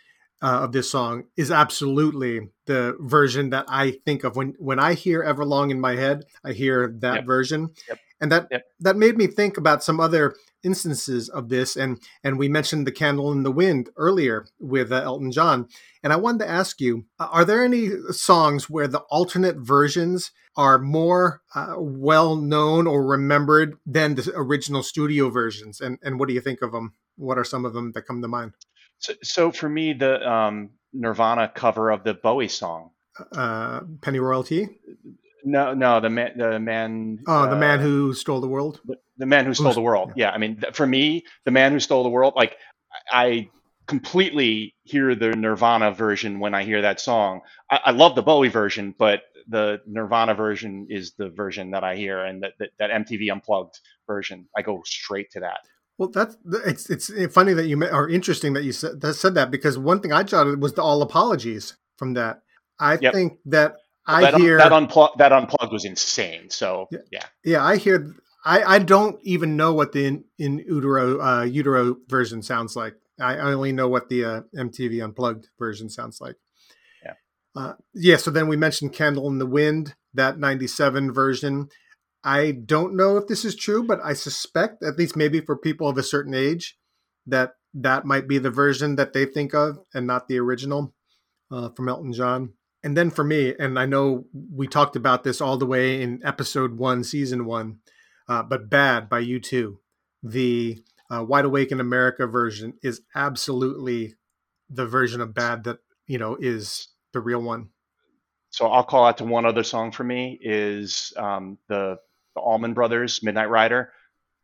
[0.41, 4.93] uh, of this song is absolutely the version that I think of when when I
[4.93, 6.25] hear Everlong in my head.
[6.43, 7.25] I hear that yep.
[7.25, 7.99] version, yep.
[8.21, 8.63] and that yep.
[8.79, 12.91] that made me think about some other instances of this, and and we mentioned the
[12.91, 15.67] candle in the wind earlier with uh, Elton John,
[16.03, 20.77] and I wanted to ask you: Are there any songs where the alternate versions are
[20.77, 25.81] more uh, well known or remembered than the original studio versions?
[25.81, 26.93] And and what do you think of them?
[27.15, 28.53] What are some of them that come to mind?
[28.99, 32.91] So, so for me, the um, Nirvana cover of the Bowie song,
[33.35, 34.67] uh, Pennyroyal Tea.
[35.43, 37.19] No, no, the man, the man.
[37.27, 38.81] Oh, the man uh, who stole the world.
[38.85, 40.13] The, the man who stole the world.
[40.15, 40.31] Yeah.
[40.31, 42.33] I mean, for me, the man who stole the world.
[42.35, 42.57] Like,
[43.11, 43.49] I
[43.87, 47.41] completely hear the Nirvana version when I hear that song.
[47.71, 51.95] I, I, love the Bowie version, but the Nirvana version is the version that I
[51.95, 55.59] hear, and that, that, that MTV Unplugged version, I go straight to that.
[55.97, 59.49] Well, that's it's it's funny that you or interesting that you said that, said that
[59.49, 62.41] because one thing I jotted was the all apologies from that.
[62.79, 63.13] I yep.
[63.13, 66.51] think that I that, hear that unplugged that unplugged was insane.
[66.51, 68.15] So yeah, yeah, I hear.
[68.45, 72.93] I, I don't even know what the in, in utero uh, utero version sounds like.
[73.19, 76.35] I only know what the uh, MTV Unplugged version sounds like.
[77.03, 77.13] Yeah.
[77.55, 78.17] Uh, yeah.
[78.17, 81.69] So then we mentioned "Candle in the Wind," that '97 version.
[82.23, 85.87] I don't know if this is true, but I suspect, at least maybe for people
[85.87, 86.77] of a certain age,
[87.25, 90.93] that that might be the version that they think of and not the original
[91.51, 92.53] uh, from Elton John.
[92.83, 96.21] And then for me, and I know we talked about this all the way in
[96.23, 97.79] episode one, season one,
[98.27, 99.77] uh, but Bad by U2,
[100.23, 104.15] the uh, Wide Awake in America version is absolutely
[104.69, 107.69] the version of Bad that, you know, is the real one.
[108.49, 111.97] So I'll call out to one other song for me is um, the,
[112.37, 113.91] the Allman Brothers, Midnight Rider,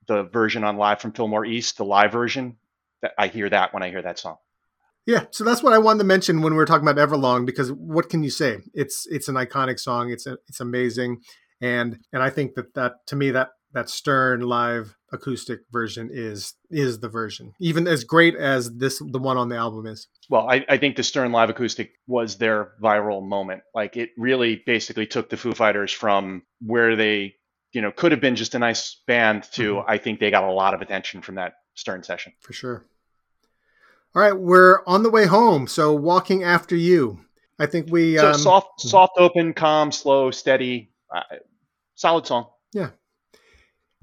[0.08, 2.58] the version on Live from Fillmore East, the live version.
[3.04, 4.38] That I hear that when I hear that song.
[5.06, 7.72] Yeah, so that's what I wanted to mention when we were talking about Everlong because
[7.72, 8.60] what can you say?
[8.74, 10.10] It's it's an iconic song.
[10.10, 11.20] It's a, it's amazing,
[11.62, 16.54] and and I think that that to me that that Stern live acoustic version is
[16.72, 20.08] is the version, even as great as this the one on the album is.
[20.30, 23.64] Well, I, I think the Stern live acoustic was their viral moment.
[23.76, 27.36] Like it really basically took the Foo Fighters from where they
[27.74, 29.76] you know could have been just a nice band too.
[29.76, 29.92] mm-hmm.
[29.92, 32.86] I think they got a lot of attention from that Stern session for sure.
[34.16, 35.66] All right, we're on the way home.
[35.68, 37.20] So walking after you.
[37.60, 41.22] I think we so um, soft, soft, open, calm, slow, steady, uh,
[41.96, 42.48] solid song.
[42.74, 42.90] Yeah,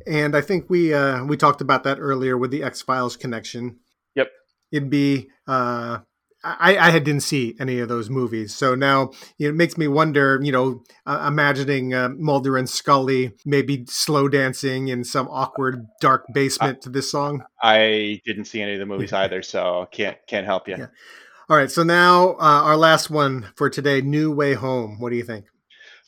[0.06, 3.78] and I think we uh, we talked about that earlier with the X Files connection.
[4.14, 4.30] Yep,
[4.72, 5.98] it'd be uh,
[6.42, 9.88] I, I didn't see any of those movies, so now you know, it makes me
[9.88, 10.40] wonder.
[10.42, 16.24] You know, uh, imagining uh, Mulder and Scully maybe slow dancing in some awkward dark
[16.32, 17.44] basement I, to this song.
[17.62, 20.76] I didn't see any of the movies either, so can't can't help you.
[20.78, 20.86] Yeah.
[21.50, 25.16] All right, so now uh, our last one for today, "New Way Home." What do
[25.16, 25.46] you think?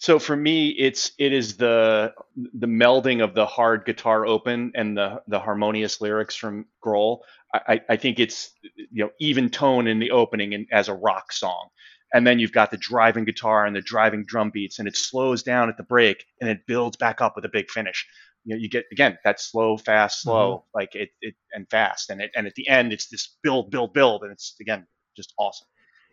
[0.02, 4.96] So for me, it's it is the the melding of the hard guitar open and
[4.96, 7.20] the the harmonious lyrics from Grohl.
[7.54, 11.32] I, I think it's you know even tone in the opening and as a rock
[11.32, 11.68] song,
[12.12, 15.42] and then you've got the driving guitar and the driving drum beats, and it slows
[15.42, 18.06] down at the break and it builds back up with a big finish.
[18.44, 20.78] You know, you get again that slow, fast, slow, mm-hmm.
[20.78, 23.92] like it, it and fast, and it and at the end it's this build, build,
[23.92, 24.86] build, and it's again
[25.16, 25.68] just awesome.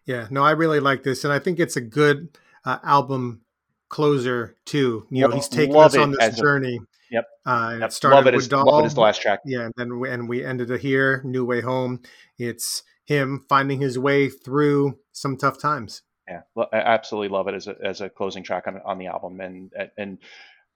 [0.06, 3.42] Yeah, no, I really like this, and I think it's a good uh, album
[3.90, 5.06] closer too.
[5.10, 6.80] You know, he's taking us on this journey.
[7.12, 7.26] Yep.
[7.46, 7.90] Uh, yep.
[7.90, 8.66] It started love it with as, Doll.
[8.66, 9.40] Love it as the last track.
[9.46, 12.02] Yeah, and then we, and we ended it here, New Way Home.
[12.38, 16.04] It's him finding his way through some tough times.
[16.28, 16.42] Yeah,
[16.72, 19.72] I absolutely love it as a as a closing track on on the album, and
[19.98, 20.20] and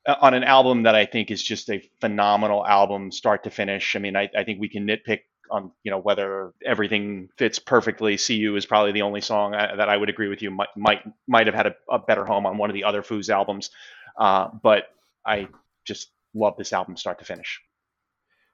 [0.07, 3.95] uh, on an album that I think is just a phenomenal album, start to finish.
[3.95, 5.19] I mean, I, I think we can nitpick
[5.51, 8.17] on you know whether everything fits perfectly.
[8.17, 10.49] "See You" is probably the only song I, uh, that I would agree with you
[10.49, 13.29] might might might have had a, a better home on one of the other Foos
[13.29, 13.69] albums,
[14.17, 14.85] uh, but
[15.23, 15.49] I
[15.85, 17.61] just love this album start to finish.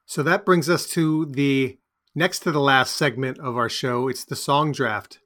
[0.06, 1.78] So that brings us to the
[2.16, 4.08] next to the last segment of our show.
[4.08, 5.20] It's the song draft.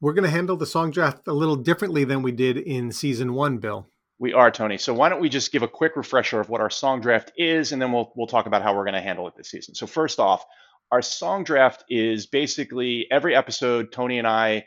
[0.00, 3.34] We're going to handle the song draft a little differently than we did in season
[3.34, 3.88] one, Bill.
[4.18, 4.78] We are, Tony.
[4.78, 7.72] So why don't we just give a quick refresher of what our song draft is,
[7.72, 9.74] and then we'll we'll talk about how we're going to handle it this season.
[9.74, 10.44] So first off,
[10.92, 13.92] our song draft is basically every episode.
[13.92, 14.66] Tony and I,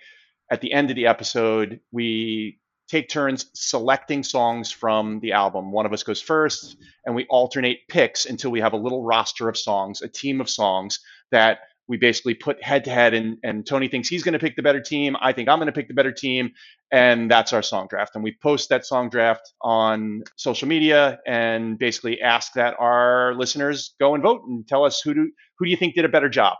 [0.52, 5.72] at the end of the episode, we take turns selecting songs from the album.
[5.72, 9.50] One of us goes first, and we alternate picks until we have a little roster
[9.50, 11.00] of songs, a team of songs
[11.32, 13.14] that we basically put head to head.
[13.14, 15.16] And, and Tony thinks he's going to pick the better team.
[15.22, 16.52] I think I'm going to pick the better team.
[16.92, 18.16] And that's our song draft.
[18.16, 23.94] And we post that song draft on social media and basically ask that our listeners
[24.00, 26.30] go and vote and tell us who do, who do you think did a better
[26.30, 26.58] job.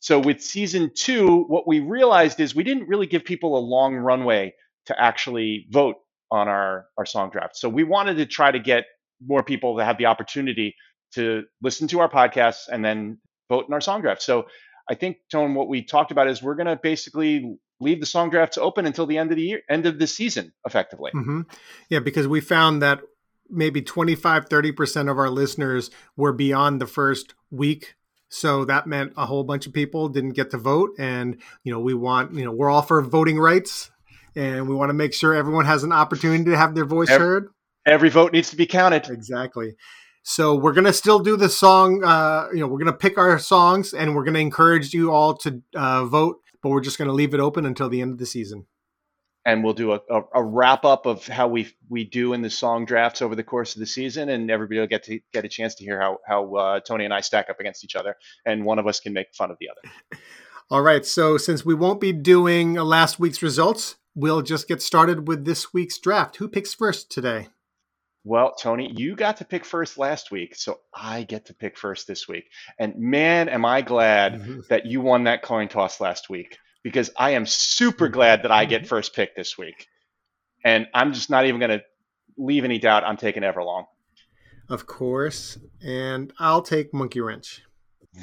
[0.00, 3.96] So with season two, what we realized is we didn't really give people a long
[3.96, 4.54] runway
[4.88, 5.96] to actually vote
[6.30, 7.56] on our, our song draft.
[7.56, 8.84] So we wanted to try to get
[9.24, 10.74] more people to have the opportunity
[11.14, 13.18] to listen to our podcasts and then
[13.48, 14.22] vote in our song draft.
[14.22, 14.46] So
[14.90, 18.30] I think, Tone, what we talked about is we're going to basically leave the song
[18.30, 21.10] drafts open until the end of the year, end of the season, effectively.
[21.14, 21.42] Mm-hmm.
[21.88, 23.00] Yeah, because we found that
[23.50, 27.94] maybe 25, 30% of our listeners were beyond the first week.
[28.30, 30.90] So that meant a whole bunch of people didn't get to vote.
[30.98, 33.90] And, you know, we want, you know, we're all for voting rights
[34.36, 37.26] and we want to make sure everyone has an opportunity to have their voice every,
[37.26, 37.48] heard.
[37.86, 39.08] Every vote needs to be counted.
[39.08, 39.74] Exactly.
[40.22, 42.04] So we're gonna still do the song.
[42.04, 45.62] Uh, you know, we're gonna pick our songs, and we're gonna encourage you all to
[45.74, 46.42] uh, vote.
[46.62, 48.66] But we're just gonna leave it open until the end of the season.
[49.46, 52.50] And we'll do a, a, a, wrap up of how we we do in the
[52.50, 55.48] song drafts over the course of the season, and everybody will get to get a
[55.48, 58.14] chance to hear how how uh, Tony and I stack up against each other,
[58.44, 60.20] and one of us can make fun of the other.
[60.70, 61.06] All right.
[61.06, 65.72] So since we won't be doing last week's results, we'll just get started with this
[65.72, 66.36] week's draft.
[66.36, 67.48] Who picks first today?
[68.24, 72.08] Well, Tony, you got to pick first last week, so I get to pick first
[72.08, 72.50] this week.
[72.78, 74.60] And man, am I glad mm-hmm.
[74.68, 78.14] that you won that coin toss last week because I am super mm-hmm.
[78.14, 78.88] glad that I get mm-hmm.
[78.88, 79.86] first pick this week.
[80.64, 81.84] And I'm just not even going to
[82.36, 83.86] leave any doubt I'm taking Everlong.
[84.68, 85.58] Of course.
[85.80, 87.62] And I'll take Monkey Wrench.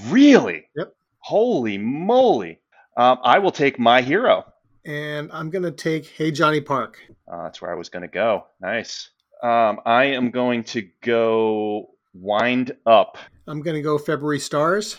[0.07, 0.65] Really?
[0.75, 0.93] Yep.
[1.19, 2.59] Holy moly.
[2.97, 4.45] Um, I will take My Hero.
[4.85, 6.99] And I'm going to take Hey Johnny Park.
[7.27, 8.45] Uh, that's where I was going to go.
[8.61, 9.09] Nice.
[9.41, 13.17] Um, I am going to go wind up.
[13.47, 14.97] I'm going to go February stars.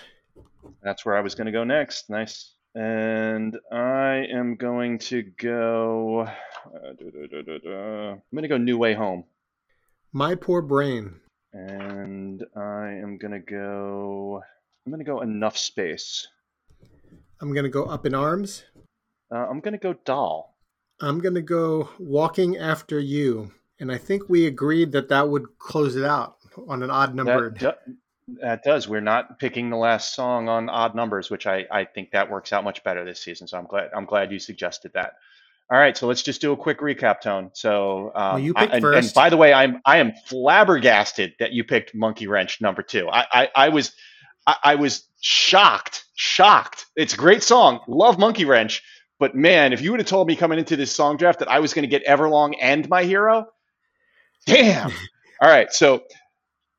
[0.83, 2.11] That's where I was going to go next.
[2.11, 2.55] Nice.
[2.75, 6.29] And I am going to go.
[6.67, 9.25] Uh, I'm going to go New Way Home.
[10.13, 11.21] My Poor Brain.
[11.53, 14.43] And I am going to go.
[14.85, 16.27] I'm going to go Enough Space.
[17.41, 18.65] I'm going to go Up in Arms.
[19.33, 20.57] Uh, I'm going to go Doll.
[21.01, 25.59] I'm going to go Walking After You and I think we agreed that that would
[25.59, 26.37] close it out
[26.69, 27.51] on an odd number.
[27.51, 27.79] That,
[28.41, 28.89] that, does.
[28.89, 32.53] We're not picking the last song on odd numbers, which I, I think that works
[32.53, 33.47] out much better this season.
[33.47, 35.15] So I'm glad I'm glad you suggested that.
[35.71, 37.51] All right, so let's just do a quick recap, Tone.
[37.53, 39.09] So, um, well, you picked I, and, first.
[39.09, 43.09] and, by the way, I'm I am flabbergasted that you picked Monkey Wrench number two.
[43.09, 43.93] I I, I was
[44.47, 46.87] I, I was shocked, shocked.
[46.95, 47.81] It's a great song.
[47.89, 48.83] Love Monkey Wrench,
[49.19, 51.61] but man, if you would have told me coming into this song draft that I
[51.61, 53.47] was going to get Everlong and My Hero,
[54.47, 54.91] Damn.
[55.43, 55.73] All right.
[55.73, 56.05] So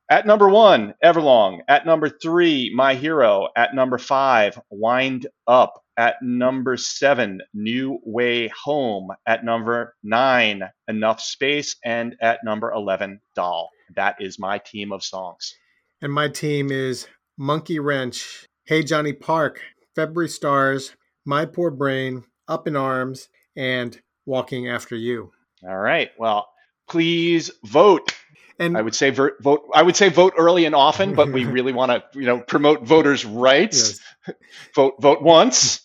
[0.10, 1.60] at number one, Everlong.
[1.68, 3.50] At number three, My Hero.
[3.56, 5.84] At number five, Wind Up.
[5.98, 9.10] At number seven, New Way Home.
[9.26, 11.76] At number nine, Enough Space.
[11.84, 13.70] And at number 11, Doll.
[13.96, 15.54] That is my team of songs.
[16.02, 17.08] And my team is
[17.38, 19.62] Monkey Wrench, Hey Johnny Park,
[19.96, 20.96] February Stars,
[21.28, 25.34] My Poor Brain, Up in Arms, and Walking After You.
[25.62, 26.10] All right.
[26.18, 26.48] Well,
[26.88, 28.14] please vote.
[28.60, 29.36] And I would say vote.
[29.74, 32.84] I would say vote early and often, but we really want to, you know, promote
[32.84, 34.00] voters' rights.
[34.26, 34.36] Yes.
[34.76, 35.82] vote, vote once.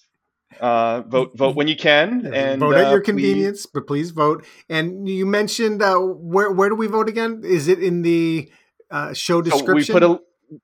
[0.60, 2.32] Uh, vote, vote when you can, yes.
[2.32, 3.66] and vote at uh, your convenience.
[3.66, 3.70] Please.
[3.74, 4.46] But please vote.
[4.68, 7.42] And you mentioned uh, where where do we vote again?
[7.44, 8.48] Is it in the
[8.88, 9.82] uh, show description?
[9.82, 10.20] So we put a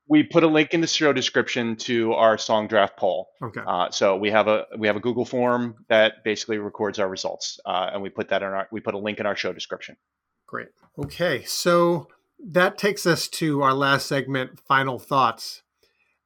[0.07, 3.29] we put a link in the show description to our song draft poll.
[3.43, 3.61] Okay.
[3.67, 7.61] Uh, so we have a we have a Google form that basically records our results,
[7.65, 9.97] uh, and we put that in our we put a link in our show description.
[10.47, 10.69] Great.
[10.99, 12.09] Okay, so
[12.45, 15.63] that takes us to our last segment, final thoughts.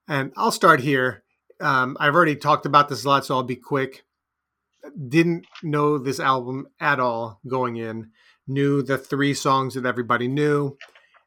[0.08, 1.22] And I'll start here.
[1.60, 4.04] Um, I've already talked about this a lot, so I'll be quick.
[5.08, 8.10] Didn't know this album at all going in.
[8.46, 10.76] Knew the three songs that everybody knew,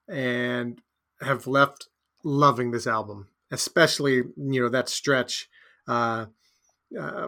[0.09, 0.81] and
[1.21, 1.87] have left
[2.25, 5.47] loving this album, especially you know that stretch.
[5.87, 6.25] Uh,
[6.99, 7.27] uh,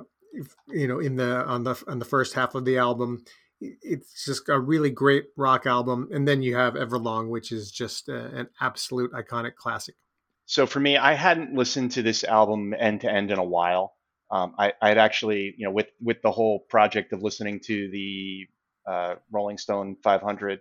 [0.67, 3.23] you know, in the on the on the first half of the album,
[3.61, 6.09] it's just a really great rock album.
[6.11, 9.95] And then you have Everlong, which is just a, an absolute iconic classic.
[10.45, 13.93] So for me, I hadn't listened to this album end to end in a while.
[14.29, 18.47] Um, I, had actually, you know, with with the whole project of listening to the
[18.85, 20.59] uh, Rolling Stone 500,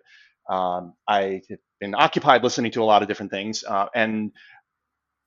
[0.49, 4.33] um, I have been occupied listening to a lot of different things, uh, and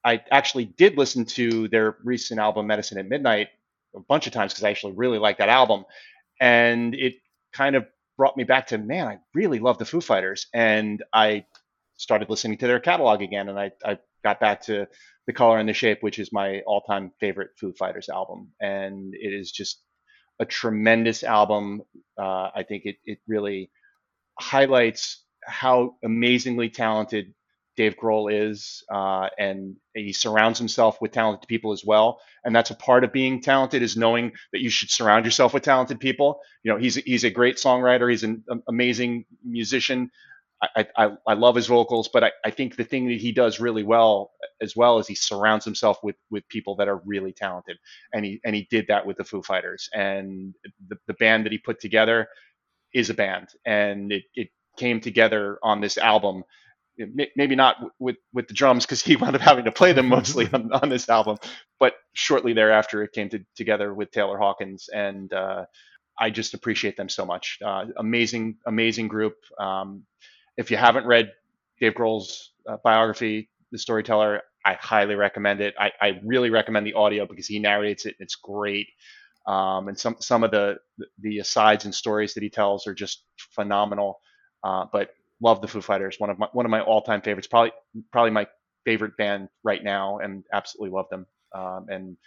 [0.03, 3.49] I actually did listen to their recent album Medicine at Midnight
[3.95, 5.85] a bunch of times because I actually really like that album,
[6.39, 7.15] and it
[7.53, 7.85] kind of
[8.17, 11.45] brought me back to man, I really love the Foo Fighters, and I
[11.97, 14.87] started listening to their catalog again, and I, I got back to
[15.27, 19.33] the color and the shape, which is my all-time favorite Foo Fighters album, and it
[19.33, 19.81] is just
[20.39, 21.81] a tremendous album.
[22.17, 23.69] Uh, I think it it really
[24.39, 27.33] highlights how amazingly talented
[27.79, 32.19] Dave Grohl is, uh, and he surrounds himself with talented people as well.
[32.43, 35.63] And that's a part of being talented is knowing that you should surround yourself with
[35.63, 36.41] talented people.
[36.63, 38.09] You know, he's he's a great songwriter.
[38.09, 40.11] He's an amazing musician.
[40.61, 43.61] I, I, I love his vocals, but I, I think the thing that he does
[43.61, 44.31] really well
[44.61, 47.77] as well is he surrounds himself with with people that are really talented,
[48.13, 50.53] and he and he did that with the Foo Fighters, and
[50.89, 52.27] the, the band that he put together
[52.93, 56.43] is a band, and it, it came together on this album.
[57.35, 60.49] Maybe not with with the drums because he wound up having to play them mostly
[60.51, 61.37] on, on this album,
[61.79, 65.65] but shortly thereafter it came to, together with Taylor Hawkins, and uh,
[66.19, 67.59] I just appreciate them so much.
[67.63, 69.35] Uh, amazing, amazing group.
[69.59, 70.03] Um,
[70.57, 71.31] if you haven't read
[71.79, 75.73] Dave Grohl's uh, biography, The Storyteller, I highly recommend it.
[75.79, 78.15] I, I, really recommend the audio because he narrates it.
[78.19, 78.87] and It's great.
[79.49, 80.77] Um, and some some of the
[81.19, 83.23] the asides and stories that he tells are just
[83.55, 84.19] phenomenal.
[84.63, 85.09] Uh, but
[85.41, 87.47] love the Foo Fighters, one of my one of my all time favorites.
[87.47, 87.71] Probably
[88.11, 88.45] probably my
[88.85, 91.25] favorite band right now, and absolutely love them.
[91.55, 92.17] Um, and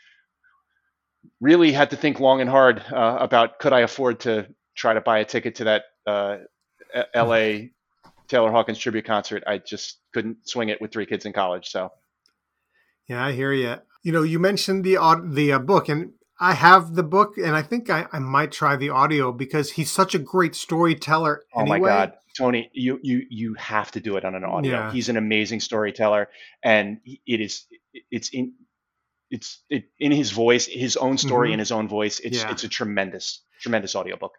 [1.41, 5.01] really had to think long and hard uh, about could I afford to try to
[5.01, 6.39] buy a ticket to that uh,
[7.15, 7.71] L.A.
[8.27, 9.45] Taylor Hawkins tribute concert.
[9.47, 11.69] I just couldn't swing it with three kids in college.
[11.69, 11.93] So,
[13.09, 13.77] yeah, I hear you.
[14.03, 14.99] You know, you mentioned the
[15.31, 18.75] the uh, book, and I have the book, and I think I, I might try
[18.75, 21.45] the audio because he's such a great storyteller.
[21.55, 24.73] Oh my god, Tony, you you you have to do it on an audio.
[24.73, 24.93] Yeah.
[24.93, 26.29] He's an amazing storyteller,
[26.61, 27.67] and it is
[28.11, 28.55] it's in
[29.31, 31.55] it's it, in his voice, his own story mm-hmm.
[31.55, 32.19] in his own voice.
[32.19, 32.51] It's yeah.
[32.51, 34.33] it's a tremendous tremendous audiobook.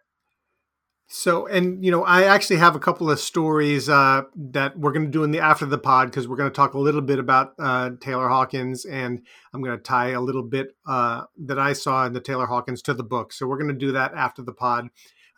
[1.16, 5.04] So, and you know, I actually have a couple of stories uh, that we're going
[5.04, 7.20] to do in the after the pod because we're going to talk a little bit
[7.20, 11.72] about uh, Taylor Hawkins, and I'm going to tie a little bit uh, that I
[11.72, 13.32] saw in the Taylor Hawkins to the book.
[13.32, 14.88] So we're going to do that after the pod.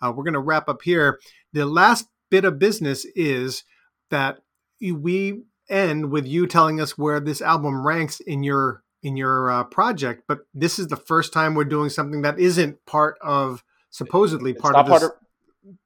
[0.00, 1.20] Uh, we're going to wrap up here.
[1.52, 3.62] The last bit of business is
[4.08, 4.38] that
[4.80, 9.64] we end with you telling us where this album ranks in your in your uh,
[9.64, 10.22] project.
[10.26, 14.74] But this is the first time we're doing something that isn't part of supposedly part
[14.74, 15.00] of this.
[15.00, 15.25] Part of-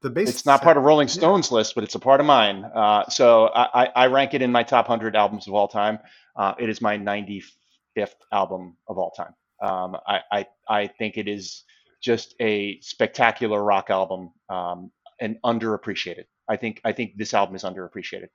[0.03, 0.13] the.
[0.21, 1.57] It's not part of Rolling Stone's yeah.
[1.57, 2.65] list, but it's a part of mine.
[2.65, 5.99] Uh, so I, I, rank it in my top hundred albums of all time.
[6.37, 9.35] Uh, it is my 95th album of all time.
[9.63, 11.65] Um, I, I, I think it is
[12.03, 16.25] just a spectacular rock album um, and underappreciated.
[16.49, 18.29] I think I think this album is underappreciated.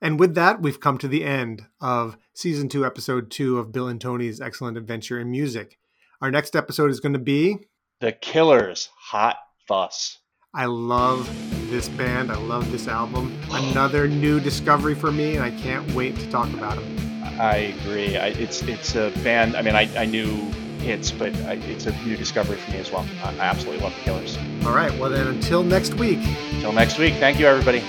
[0.00, 3.88] And with that, we've come to the end of season two, episode two of Bill
[3.88, 5.78] and Tony's Excellent Adventure in Music.
[6.20, 7.68] Our next episode is going to be
[8.00, 10.18] The Killers Hot Fuss.
[10.54, 11.28] I love
[11.70, 12.32] this band.
[12.32, 13.38] I love this album.
[13.50, 17.22] Another new discovery for me, and I can't wait to talk about them.
[17.38, 18.16] I agree.
[18.16, 19.56] I, it's it's a band.
[19.56, 20.34] I mean, I, I knew
[20.78, 23.06] hits, but I, it's a new discovery for me as well.
[23.22, 24.38] I, I absolutely love the Killers.
[24.64, 24.96] All right.
[24.98, 26.20] Well, then, until next week.
[26.52, 27.14] Until next week.
[27.14, 27.80] Thank you, everybody.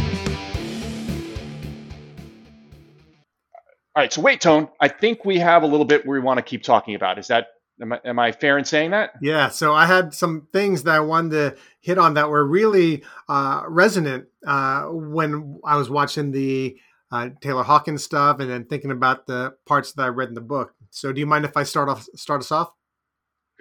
[3.95, 4.11] All right.
[4.11, 4.67] So wait, Tone.
[4.81, 7.17] I think we have a little bit we want to keep talking about.
[7.17, 7.47] Is that
[7.81, 9.11] Am I, am I fair in saying that?
[9.21, 9.49] Yeah.
[9.49, 13.63] So I had some things that I wanted to hit on that were really uh,
[13.67, 16.77] resonant uh, when I was watching the
[17.11, 20.41] uh, Taylor Hawkins stuff and then thinking about the parts that I read in the
[20.41, 20.73] book.
[20.89, 22.71] So do you mind if I start off start us off?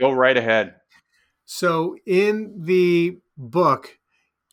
[0.01, 0.77] Go right ahead.
[1.45, 3.99] So in the book,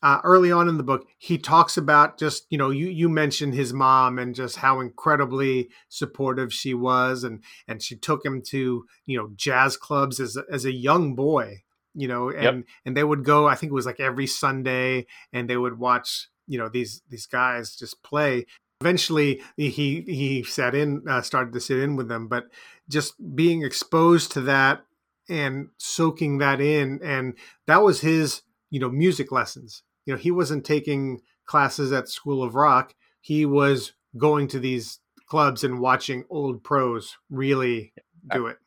[0.03, 3.53] uh, early on in the book, he talks about just you know you you mentioned
[3.53, 8.85] his mom and just how incredibly supportive she was, and and she took him to
[9.05, 11.63] you know jazz clubs as a, as a young boy,
[11.95, 12.65] you know, and yep.
[12.85, 13.47] and they would go.
[13.47, 17.25] I think it was like every Sunday, and they would watch you know these these
[17.25, 18.45] guys just play.
[18.81, 22.47] Eventually, he he sat in, uh, started to sit in with them, but
[22.89, 24.83] just being exposed to that
[25.29, 27.35] and soaking that in, and
[27.67, 32.43] that was his you know music lessons you know he wasn't taking classes at School
[32.43, 32.95] of Rock.
[33.21, 37.93] He was going to these clubs and watching old pros really
[38.31, 38.57] do it.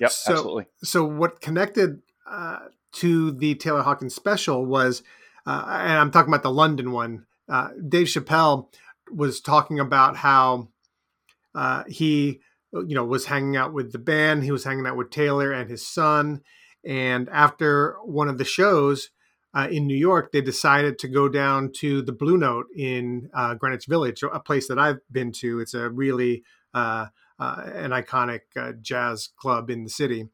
[0.00, 0.66] Yep, so, absolutely.
[0.82, 2.58] So what connected uh,
[2.94, 5.02] to the Taylor Hawkins special was,
[5.46, 7.26] uh, and I'm talking about the London one.
[7.48, 8.68] Uh, Dave Chappelle
[9.12, 10.68] was talking about how
[11.54, 12.40] uh, he,
[12.72, 14.44] you know, was hanging out with the band.
[14.44, 16.42] He was hanging out with Taylor and his son.
[16.86, 19.10] And after one of the shows,
[19.54, 23.54] uh, in New York, they decided to go down to the Blue Note in uh,
[23.54, 25.60] Greenwich Village, a place that I've been to.
[25.60, 26.42] It's a really
[26.74, 27.06] uh,
[27.38, 30.28] uh an iconic uh, jazz club in the city,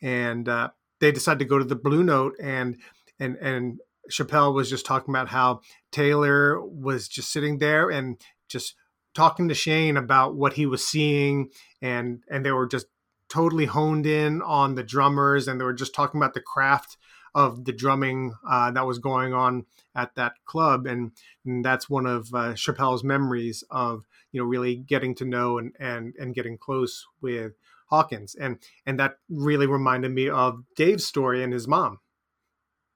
[0.00, 2.34] and uh, they decided to go to the Blue Note.
[2.40, 2.76] and
[3.18, 5.60] and and Chappelle was just talking about how
[5.92, 8.74] Taylor was just sitting there and just
[9.14, 11.50] talking to Shane about what he was seeing,
[11.82, 12.86] and and they were just
[13.28, 16.96] totally honed in on the drummers, and they were just talking about the craft
[17.34, 21.12] of the drumming uh, that was going on at that club, and,
[21.44, 25.74] and that's one of uh, Chappelle's memories of you know really getting to know and
[25.78, 27.52] and and getting close with
[27.86, 31.98] Hawkins, and and that really reminded me of Dave's story and his mom.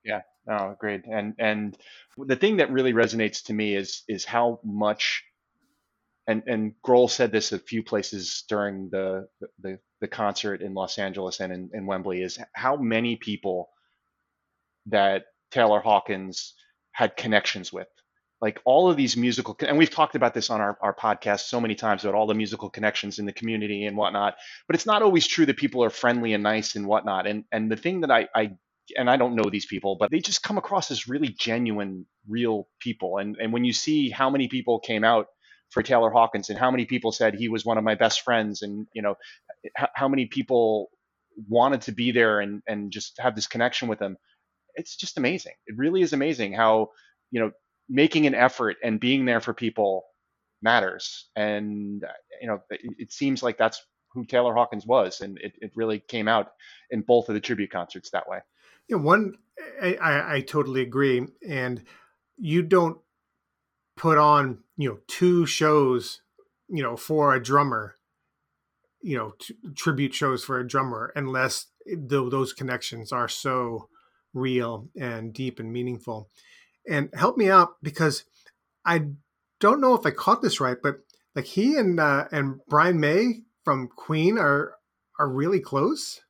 [0.04, 1.04] Yeah, oh, great.
[1.10, 1.76] And and
[2.16, 5.24] the thing that really resonates to me is is how much
[6.26, 9.28] and and Grohl said this a few places during the
[9.60, 13.70] the, the concert in Los Angeles and in, in Wembley is how many people
[14.86, 16.54] that Taylor Hawkins
[16.92, 17.88] had connections with.
[18.40, 21.60] Like all of these musical, and we've talked about this on our, our podcast so
[21.60, 24.34] many times about all the musical connections in the community and whatnot.
[24.66, 27.26] But it's not always true that people are friendly and nice and whatnot.
[27.26, 28.50] And and the thing that I, I
[28.98, 32.68] and I don't know these people, but they just come across as really genuine, real
[32.80, 33.16] people.
[33.16, 35.28] And and when you see how many people came out
[35.70, 38.60] for Taylor Hawkins and how many people said he was one of my best friends,
[38.60, 39.14] and you know
[39.74, 40.90] how, how many people
[41.48, 44.18] wanted to be there and and just have this connection with him,
[44.74, 45.54] it's just amazing.
[45.66, 46.90] It really is amazing how
[47.30, 47.52] you know
[47.88, 50.04] making an effort and being there for people
[50.62, 51.28] matters.
[51.36, 52.08] And uh,
[52.40, 55.98] you know it, it seems like that's who Taylor Hawkins was, and it, it really
[55.98, 56.52] came out
[56.90, 58.38] in both of the tribute concerts that way.
[58.88, 59.34] Yeah, one,
[59.82, 61.26] I, I, totally agree.
[61.46, 61.82] And
[62.36, 62.98] you don't
[63.96, 66.20] put on, you know, two shows,
[66.68, 67.96] you know, for a drummer,
[69.02, 73.88] you know, t- tribute shows for a drummer, unless those connections are so
[74.34, 76.28] real and deep and meaningful.
[76.88, 78.24] And help me out because
[78.84, 79.06] I
[79.60, 80.96] don't know if I caught this right, but
[81.34, 84.74] like he and uh, and Brian May from Queen are
[85.18, 86.20] are really close.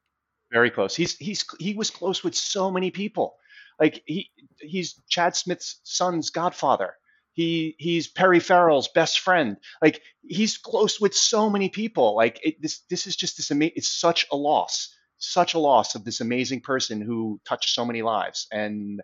[0.52, 0.94] Very close.
[0.94, 3.34] He's he's he was close with so many people.
[3.80, 4.30] Like he
[4.60, 6.94] he's Chad Smith's son's godfather.
[7.32, 9.56] He he's Perry Farrell's best friend.
[9.82, 12.14] Like he's close with so many people.
[12.14, 13.74] Like it, this this is just this amazing.
[13.76, 14.94] It's such a loss,
[15.24, 18.46] such a loss of this amazing person who touched so many lives.
[18.52, 19.00] And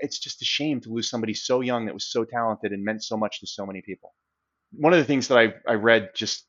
[0.00, 3.02] it's just a shame to lose somebody so young that was so talented and meant
[3.02, 4.14] so much to so many people.
[4.72, 6.44] One of the things that I I read just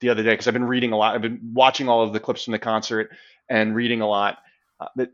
[0.00, 1.14] the other day because I've been reading a lot.
[1.14, 3.10] I've been watching all of the clips from the concert
[3.48, 4.38] and reading a lot.
[4.80, 5.10] Uh, the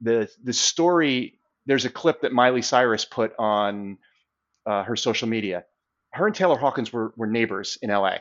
[0.00, 1.38] the the story.
[1.66, 3.98] There's a clip that Miley Cyrus put on
[4.66, 5.64] uh, her social media.
[6.10, 8.20] Her and Taylor Hawkins were were neighbors in L.A.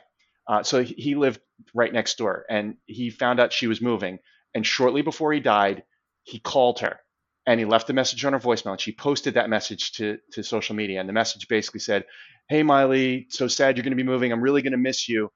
[0.51, 1.39] Uh, so he lived
[1.73, 4.19] right next door, and he found out she was moving.
[4.53, 5.83] And shortly before he died,
[6.23, 6.99] he called her
[7.45, 8.71] and he left a message on her voicemail.
[8.71, 12.05] And she posted that message to to social media, and the message basically said,
[12.49, 14.31] "Hey Miley, so sad you're going to be moving.
[14.31, 15.31] I'm really going to miss you.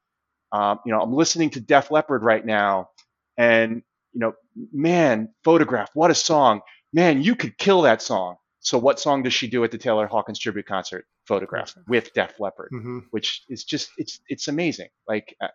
[0.51, 2.89] Um, you know, I'm listening to Def Leppard right now,
[3.37, 3.81] and
[4.13, 4.33] you know,
[4.71, 6.61] man, Photograph, what a song!
[6.93, 8.35] Man, you could kill that song.
[8.65, 11.05] So, what song does she do at the Taylor Hawkins tribute concert?
[11.27, 12.99] Photograph with Def Leppard, mm-hmm.
[13.11, 14.89] which is just it's it's amazing.
[15.07, 15.49] Like, uh,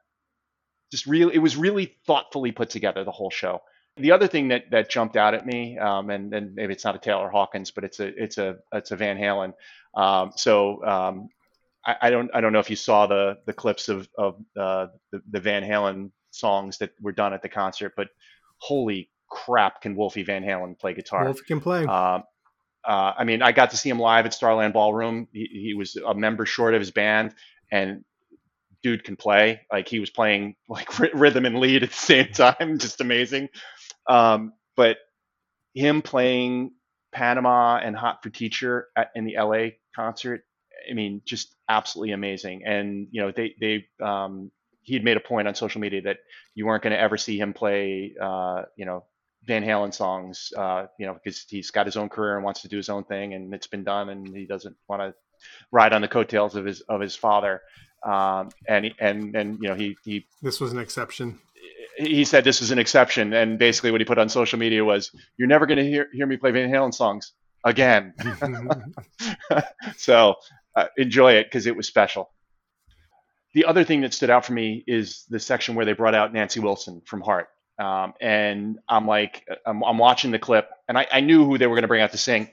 [0.92, 3.62] just really, it was really thoughtfully put together the whole show.
[3.96, 6.94] The other thing that that jumped out at me, um, and, and maybe it's not
[6.94, 9.54] a Taylor Hawkins, but it's a it's a it's a Van Halen.
[9.96, 11.30] Um, so um,
[11.84, 14.86] I, I, don't I don't know if you saw the the clips of of uh,
[15.11, 18.11] the, the Van Halen songs that were done at the concert, but
[18.58, 21.24] holy crap, can Wolfie Van Halen play guitar?
[21.24, 21.84] Wolfie can play.
[21.88, 22.20] Uh,
[22.86, 25.28] uh, I mean, I got to see him live at Starland Ballroom.
[25.32, 27.34] He, he, was a member short of his band,
[27.70, 28.04] and
[28.82, 29.62] dude can play.
[29.70, 33.48] Like he was playing like rhythm and lead at the same time, just amazing.
[34.08, 34.98] Um, but
[35.74, 36.72] him playing
[37.12, 40.44] Panama and Hot for Teacher at, in the LA concert
[40.88, 42.62] I mean, just absolutely amazing.
[42.64, 44.50] And you know, they they um,
[44.82, 46.18] he had made a point on social media that
[46.54, 49.04] you weren't going to ever see him play, uh, you know,
[49.45, 52.68] Van Halen songs, uh, you know, because he's got his own career and wants to
[52.68, 55.14] do his own thing, and it's been done, and he doesn't want to
[55.70, 57.62] ride on the coattails of his of his father.
[58.05, 60.26] Um, and and and you know, he he.
[60.43, 61.38] This was an exception.
[61.97, 65.11] He said this was an exception, and basically what he put on social media was,
[65.36, 67.32] "You're never going to hear hear me play Van Halen songs
[67.64, 68.14] again."
[69.97, 70.34] so
[70.76, 72.30] uh, enjoy it because it was special.
[73.53, 76.32] The other thing that stood out for me is the section where they brought out
[76.32, 77.49] Nancy Wilson from Heart.
[77.80, 81.66] Um, and I'm like, I'm, I'm, watching the clip, and I, I knew who they
[81.66, 82.50] were going to bring out to sing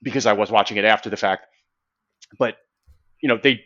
[0.00, 1.46] because I was watching it after the fact.
[2.38, 2.56] But
[3.20, 3.64] you know, they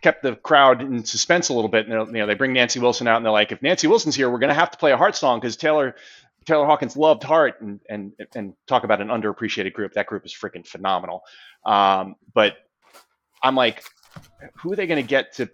[0.00, 1.88] kept the crowd in suspense a little bit.
[1.88, 4.30] And you know, they bring Nancy Wilson out, and they're like, if Nancy Wilson's here,
[4.30, 5.96] we're going to have to play a Heart song because Taylor
[6.44, 9.94] Taylor Hawkins loved Heart, and and and talk about an underappreciated group.
[9.94, 11.24] That group is freaking phenomenal.
[11.66, 12.54] Um, but
[13.42, 13.82] I'm like,
[14.58, 15.50] who are they going to get to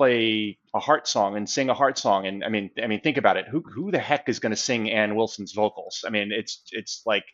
[0.00, 2.26] play a heart song and sing a heart song?
[2.26, 3.46] And I mean, I mean, think about it.
[3.50, 6.04] Who who the heck is going to sing Ann Wilson's vocals?
[6.06, 7.24] I mean, it's it's like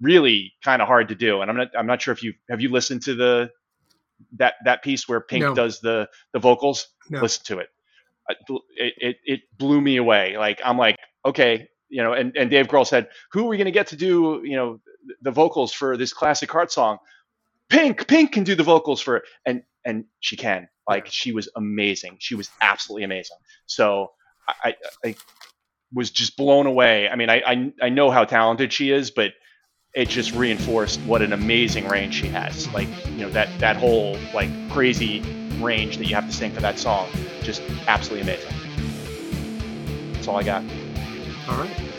[0.00, 1.40] really kind of hard to do.
[1.40, 3.50] And I'm not I'm not sure if you have you listened to the
[4.38, 5.54] that that piece where Pink no.
[5.54, 6.86] does the the vocals.
[7.10, 7.20] No.
[7.20, 7.68] Listen to it.
[8.30, 9.16] Uh, it, it.
[9.24, 10.36] it blew me away.
[10.38, 10.96] Like I'm like,
[11.26, 12.12] okay, you know.
[12.12, 14.80] And and Dave Grohl said, who are we going to get to do you know
[15.20, 16.98] the vocals for this classic heart song?
[17.70, 20.68] Pink, Pink can do the vocals for it, and and she can.
[20.88, 22.16] Like she was amazing.
[22.20, 23.36] She was absolutely amazing.
[23.66, 24.10] So
[24.46, 24.74] I,
[25.04, 25.16] I
[25.92, 27.08] was just blown away.
[27.08, 29.32] I mean, I, I I know how talented she is, but
[29.94, 32.72] it just reinforced what an amazing range she has.
[32.74, 35.20] Like, you know, that that whole like crazy
[35.60, 37.08] range that you have to sing for that song,
[37.42, 38.52] just absolutely amazing.
[40.12, 40.62] That's all I got.
[41.48, 41.93] All right.